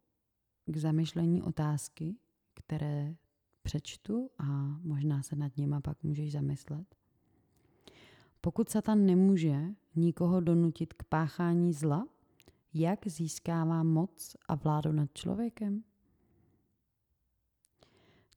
k 0.66 0.78
zamyšlení 0.78 1.42
otázky, 1.42 2.16
které 2.54 3.16
přečtu 3.62 4.30
a 4.38 4.44
možná 4.84 5.24
se 5.24 5.36
nad 5.36 5.58
nima 5.58 5.82
pak 5.82 6.04
můžeš 6.04 6.32
zamyslet. 6.32 6.96
Pokud 8.46 8.70
Satan 8.70 9.06
nemůže 9.06 9.66
nikoho 9.96 10.42
donutit 10.42 10.94
k 10.94 11.04
páchání 11.04 11.74
zla, 11.74 12.08
jak 12.74 13.08
získává 13.08 13.84
moc 13.84 14.36
a 14.48 14.56
vládu 14.56 14.92
nad 14.92 15.14
člověkem? 15.14 15.84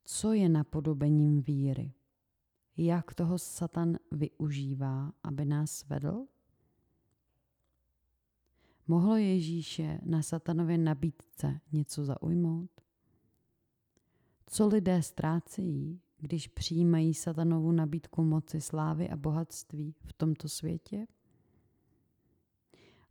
Co 0.04 0.32
je 0.32 0.48
napodobením 0.48 1.42
víry? 1.42 1.92
Jak 2.76 3.14
toho 3.14 3.38
Satan 3.38 3.98
využívá, 4.10 5.12
aby 5.22 5.44
nás 5.44 5.88
vedl? 5.88 6.26
Mohlo 8.86 9.16
Ježíše 9.16 10.00
na 10.04 10.22
satanově 10.22 10.78
nabídce 10.78 11.60
něco 11.72 12.04
zaujmout? 12.04 12.70
Co 14.46 14.66
lidé 14.66 15.02
ztrácejí, 15.02 16.00
když 16.18 16.48
přijímají 16.48 17.14
satanovu 17.14 17.72
nabídku 17.72 18.22
moci, 18.22 18.60
slávy 18.60 19.08
a 19.08 19.16
bohatství 19.16 19.94
v 20.04 20.12
tomto 20.12 20.48
světě? 20.48 21.06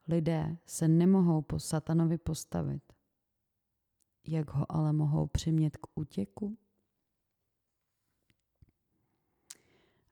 Lidé 0.07 0.57
se 0.65 0.87
nemohou 0.87 1.41
po 1.41 1.59
satanovi 1.59 2.17
postavit. 2.17 2.83
Jak 4.27 4.49
ho 4.49 4.71
ale 4.71 4.93
mohou 4.93 5.27
přimět 5.27 5.77
k 5.77 5.87
útěku? 5.95 6.57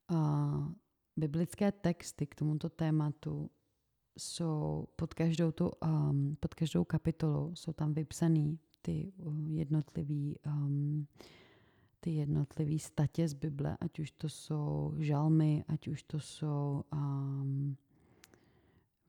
A 0.07 0.73
biblické 1.15 1.71
texty 1.71 2.27
k 2.27 2.35
tomuto 2.35 2.69
tématu 2.69 3.51
jsou 4.17 4.87
pod 4.95 5.13
každou, 5.13 5.51
tu, 5.51 5.71
um, 5.85 6.37
pod 6.39 6.53
každou 6.53 6.83
kapitolou, 6.83 7.55
jsou 7.55 7.73
tam 7.73 7.93
vypsaný 7.93 8.59
ty 8.81 9.13
uh, 9.17 9.49
jednotlivý 9.49 10.37
um, 10.45 11.07
ty 12.05 12.11
jednotlivý 12.11 12.79
statě 12.79 13.27
z 13.27 13.33
Bible, 13.33 13.77
ať 13.79 13.99
už 13.99 14.11
to 14.11 14.29
jsou 14.29 14.93
žalmy, 14.97 15.63
ať 15.67 15.87
už 15.87 16.03
to 16.03 16.19
jsou 16.19 16.83
um, 16.93 17.77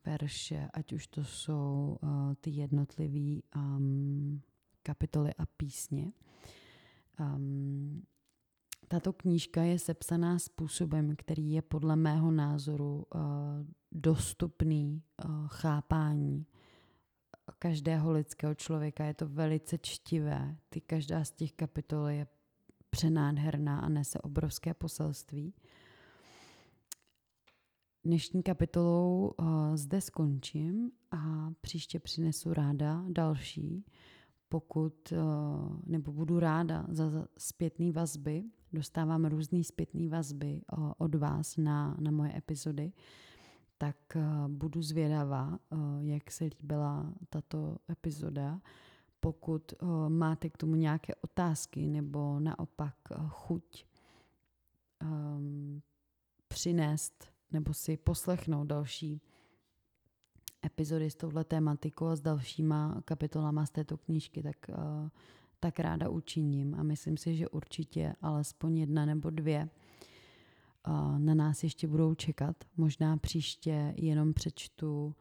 verše, 0.07 0.69
ať 0.73 0.93
už 0.93 1.07
to 1.07 1.25
jsou 1.25 1.99
uh, 2.03 2.35
ty 2.41 2.51
jednotlivé 2.51 3.41
um, 3.57 4.41
kapitoly 4.83 5.35
a 5.39 5.47
písně. 5.47 6.13
Um, 7.21 8.03
tato 8.89 9.13
knížka 9.13 9.63
je 9.63 9.79
sepsaná 9.79 10.39
způsobem, 10.39 11.17
který 11.17 11.51
je 11.51 11.63
podle 11.63 11.97
mého 11.97 12.31
názoru 12.31 13.05
uh, 13.15 13.21
dostupný 13.93 15.03
uh, 15.25 15.49
chápání 15.49 16.47
každého 17.59 18.13
lidského 18.13 18.55
člověka. 18.55 19.05
Je 19.05 19.15
to 19.15 19.29
velice 19.29 19.79
čtivé. 19.79 20.57
Ty 20.69 20.81
každá 20.81 21.25
z 21.25 21.31
těch 21.31 21.53
kapitol 21.53 22.07
je 22.09 22.27
přenádherná 22.97 23.79
a 23.81 23.89
nese 23.89 24.19
obrovské 24.19 24.75
poselství. 24.75 25.55
Dnešní 28.05 28.43
kapitolou 28.43 29.35
uh, 29.39 29.47
zde 29.75 30.01
skončím 30.01 30.91
a 31.11 31.51
příště 31.61 32.01
přinesu 32.01 32.55
ráda 32.55 33.05
další, 33.09 33.85
pokud, 34.49 35.13
uh, 35.13 35.19
nebo 35.87 36.13
budu 36.13 36.41
ráda 36.41 36.87
za 36.89 37.27
zpětné 37.39 37.93
vazby. 37.93 38.45
Dostávám 38.73 39.25
různé 39.25 39.65
zpětné 39.65 40.09
vazby 40.09 40.63
uh, 40.79 40.93
od 40.99 41.15
vás 41.15 41.57
na, 41.57 41.97
na 42.01 42.11
moje 42.11 42.37
epizody, 42.37 42.93
tak 43.79 43.97
budu 44.49 44.83
zvědavá, 44.83 45.59
jak 46.01 46.31
se 46.31 46.45
líbila 46.45 47.13
tato 47.29 47.77
epizoda 47.91 48.61
pokud 49.27 49.73
uh, 49.83 50.09
máte 50.09 50.51
k 50.51 50.57
tomu 50.57 50.75
nějaké 50.75 51.15
otázky 51.15 51.91
nebo 51.91 52.41
naopak 52.41 52.95
uh, 53.11 53.29
chuť 53.29 53.85
um, 55.03 55.83
přinést 56.49 57.25
nebo 57.53 57.75
si 57.75 57.97
poslechnout 57.97 58.65
další 58.65 59.23
epizody 60.67 61.11
s 61.11 61.15
touhle 61.15 61.45
tématikou 61.45 62.07
a 62.07 62.17
s 62.17 62.21
dalšíma 62.21 63.03
kapitolama 63.05 63.67
z 63.67 63.71
této 63.71 63.97
knížky, 63.97 64.43
tak, 64.43 64.57
uh, 64.69 65.09
tak 65.61 65.81
ráda 65.81 66.09
učiním. 66.09 66.75
A 66.75 66.83
myslím 66.83 67.17
si, 67.17 67.37
že 67.37 67.49
určitě 67.49 68.15
alespoň 68.23 68.79
jedna 68.79 69.05
nebo 69.07 69.31
dvě 69.31 69.69
uh, 70.89 71.19
na 71.19 71.35
nás 71.35 71.63
ještě 71.63 71.89
budou 71.89 72.15
čekat. 72.15 72.57
Možná 72.77 73.17
příště 73.17 73.95
jenom 73.97 74.35
přečtu 74.35 75.15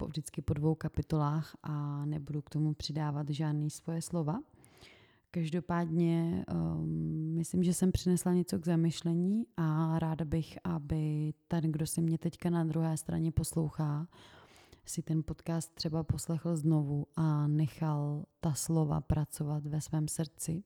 po, 0.00 0.06
vždycky 0.06 0.42
po 0.42 0.54
dvou 0.54 0.74
kapitolách 0.74 1.56
a 1.62 2.04
nebudu 2.06 2.42
k 2.42 2.50
tomu 2.50 2.74
přidávat 2.74 3.30
žádný 3.30 3.70
svoje 3.70 4.02
slova. 4.02 4.40
Každopádně 5.30 6.44
um, 6.52 7.34
myslím, 7.36 7.62
že 7.62 7.74
jsem 7.74 7.92
přinesla 7.92 8.32
něco 8.32 8.58
k 8.58 8.66
zamyšlení 8.66 9.46
a 9.56 9.98
ráda 9.98 10.24
bych, 10.24 10.58
aby 10.64 11.32
ten, 11.48 11.72
kdo 11.72 11.86
si 11.86 12.00
mě 12.00 12.18
teďka 12.18 12.50
na 12.50 12.64
druhé 12.64 12.96
straně 12.96 13.32
poslouchá, 13.32 14.08
si 14.84 15.02
ten 15.02 15.22
podcast 15.22 15.74
třeba 15.74 16.02
poslechl 16.02 16.56
znovu 16.56 17.06
a 17.16 17.46
nechal 17.46 18.24
ta 18.40 18.54
slova 18.54 19.00
pracovat 19.00 19.66
ve 19.66 19.80
svém 19.80 20.08
srdci. 20.08 20.62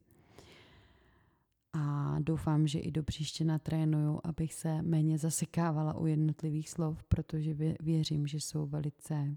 A 1.76 2.16
doufám, 2.20 2.66
že 2.66 2.78
i 2.78 2.90
do 2.90 3.02
příště 3.02 3.44
natrénuju, 3.44 4.20
abych 4.24 4.54
se 4.54 4.82
méně 4.82 5.18
zasekávala 5.18 5.96
u 5.98 6.06
jednotlivých 6.06 6.70
slov, 6.70 7.04
protože 7.04 7.54
věřím, 7.80 8.26
že 8.26 8.40
jsou 8.40 8.66
velice, 8.66 9.36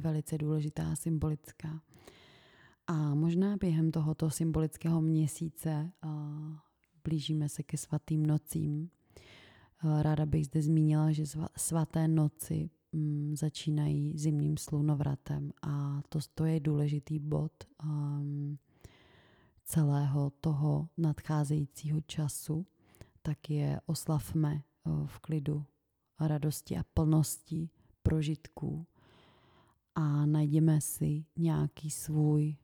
velice 0.00 0.38
důležitá 0.38 0.92
a 0.92 0.96
symbolická. 0.96 1.82
A 2.86 3.14
možná 3.14 3.56
během 3.56 3.90
tohoto 3.90 4.30
symbolického 4.30 5.00
měsíce 5.00 5.92
blížíme 7.04 7.48
se 7.48 7.62
ke 7.62 7.76
svatým 7.76 8.26
nocím. 8.26 8.90
Uh, 9.84 10.02
ráda 10.02 10.26
bych 10.26 10.46
zde 10.46 10.62
zmínila, 10.62 11.12
že 11.12 11.24
svaté 11.56 12.08
noci 12.08 12.70
um, 12.92 13.36
začínají 13.36 14.18
zimním 14.18 14.56
slunovratem 14.56 15.52
a 15.62 16.02
to, 16.08 16.18
to 16.34 16.44
je 16.44 16.60
důležitý 16.60 17.18
bod 17.18 17.52
um, 17.84 18.58
celého 19.68 20.30
toho 20.30 20.88
nadcházejícího 20.96 22.00
času, 22.00 22.66
tak 23.22 23.50
je 23.50 23.80
oslavme 23.86 24.62
uh, 24.84 25.06
v 25.06 25.18
klidu 25.18 25.64
radosti 26.20 26.76
a 26.76 26.84
plnosti 26.94 27.70
prožitků 28.02 28.86
a 29.94 30.26
najdeme 30.26 30.80
si 30.80 31.24
nějaký 31.36 31.90
svůj 31.90 32.56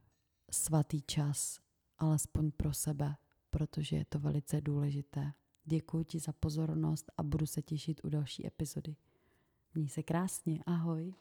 svatý 0.51 1.03
čas, 1.03 1.61
alespoň 1.99 2.51
pro 2.51 2.73
sebe, 2.73 3.17
protože 3.51 3.97
je 3.97 4.05
to 4.05 4.19
velice 4.19 4.61
důležité. 4.61 5.33
Děkuji 5.65 6.05
ti 6.05 6.21
za 6.21 6.33
pozornost 6.33 7.13
a 7.17 7.23
budu 7.23 7.47
se 7.47 7.63
těšit 7.63 8.01
u 8.05 8.09
další 8.09 8.47
epizody. 8.47 8.97
Měj 9.75 9.89
se 9.89 10.03
krásně, 10.03 10.63
ahoj. 10.67 11.15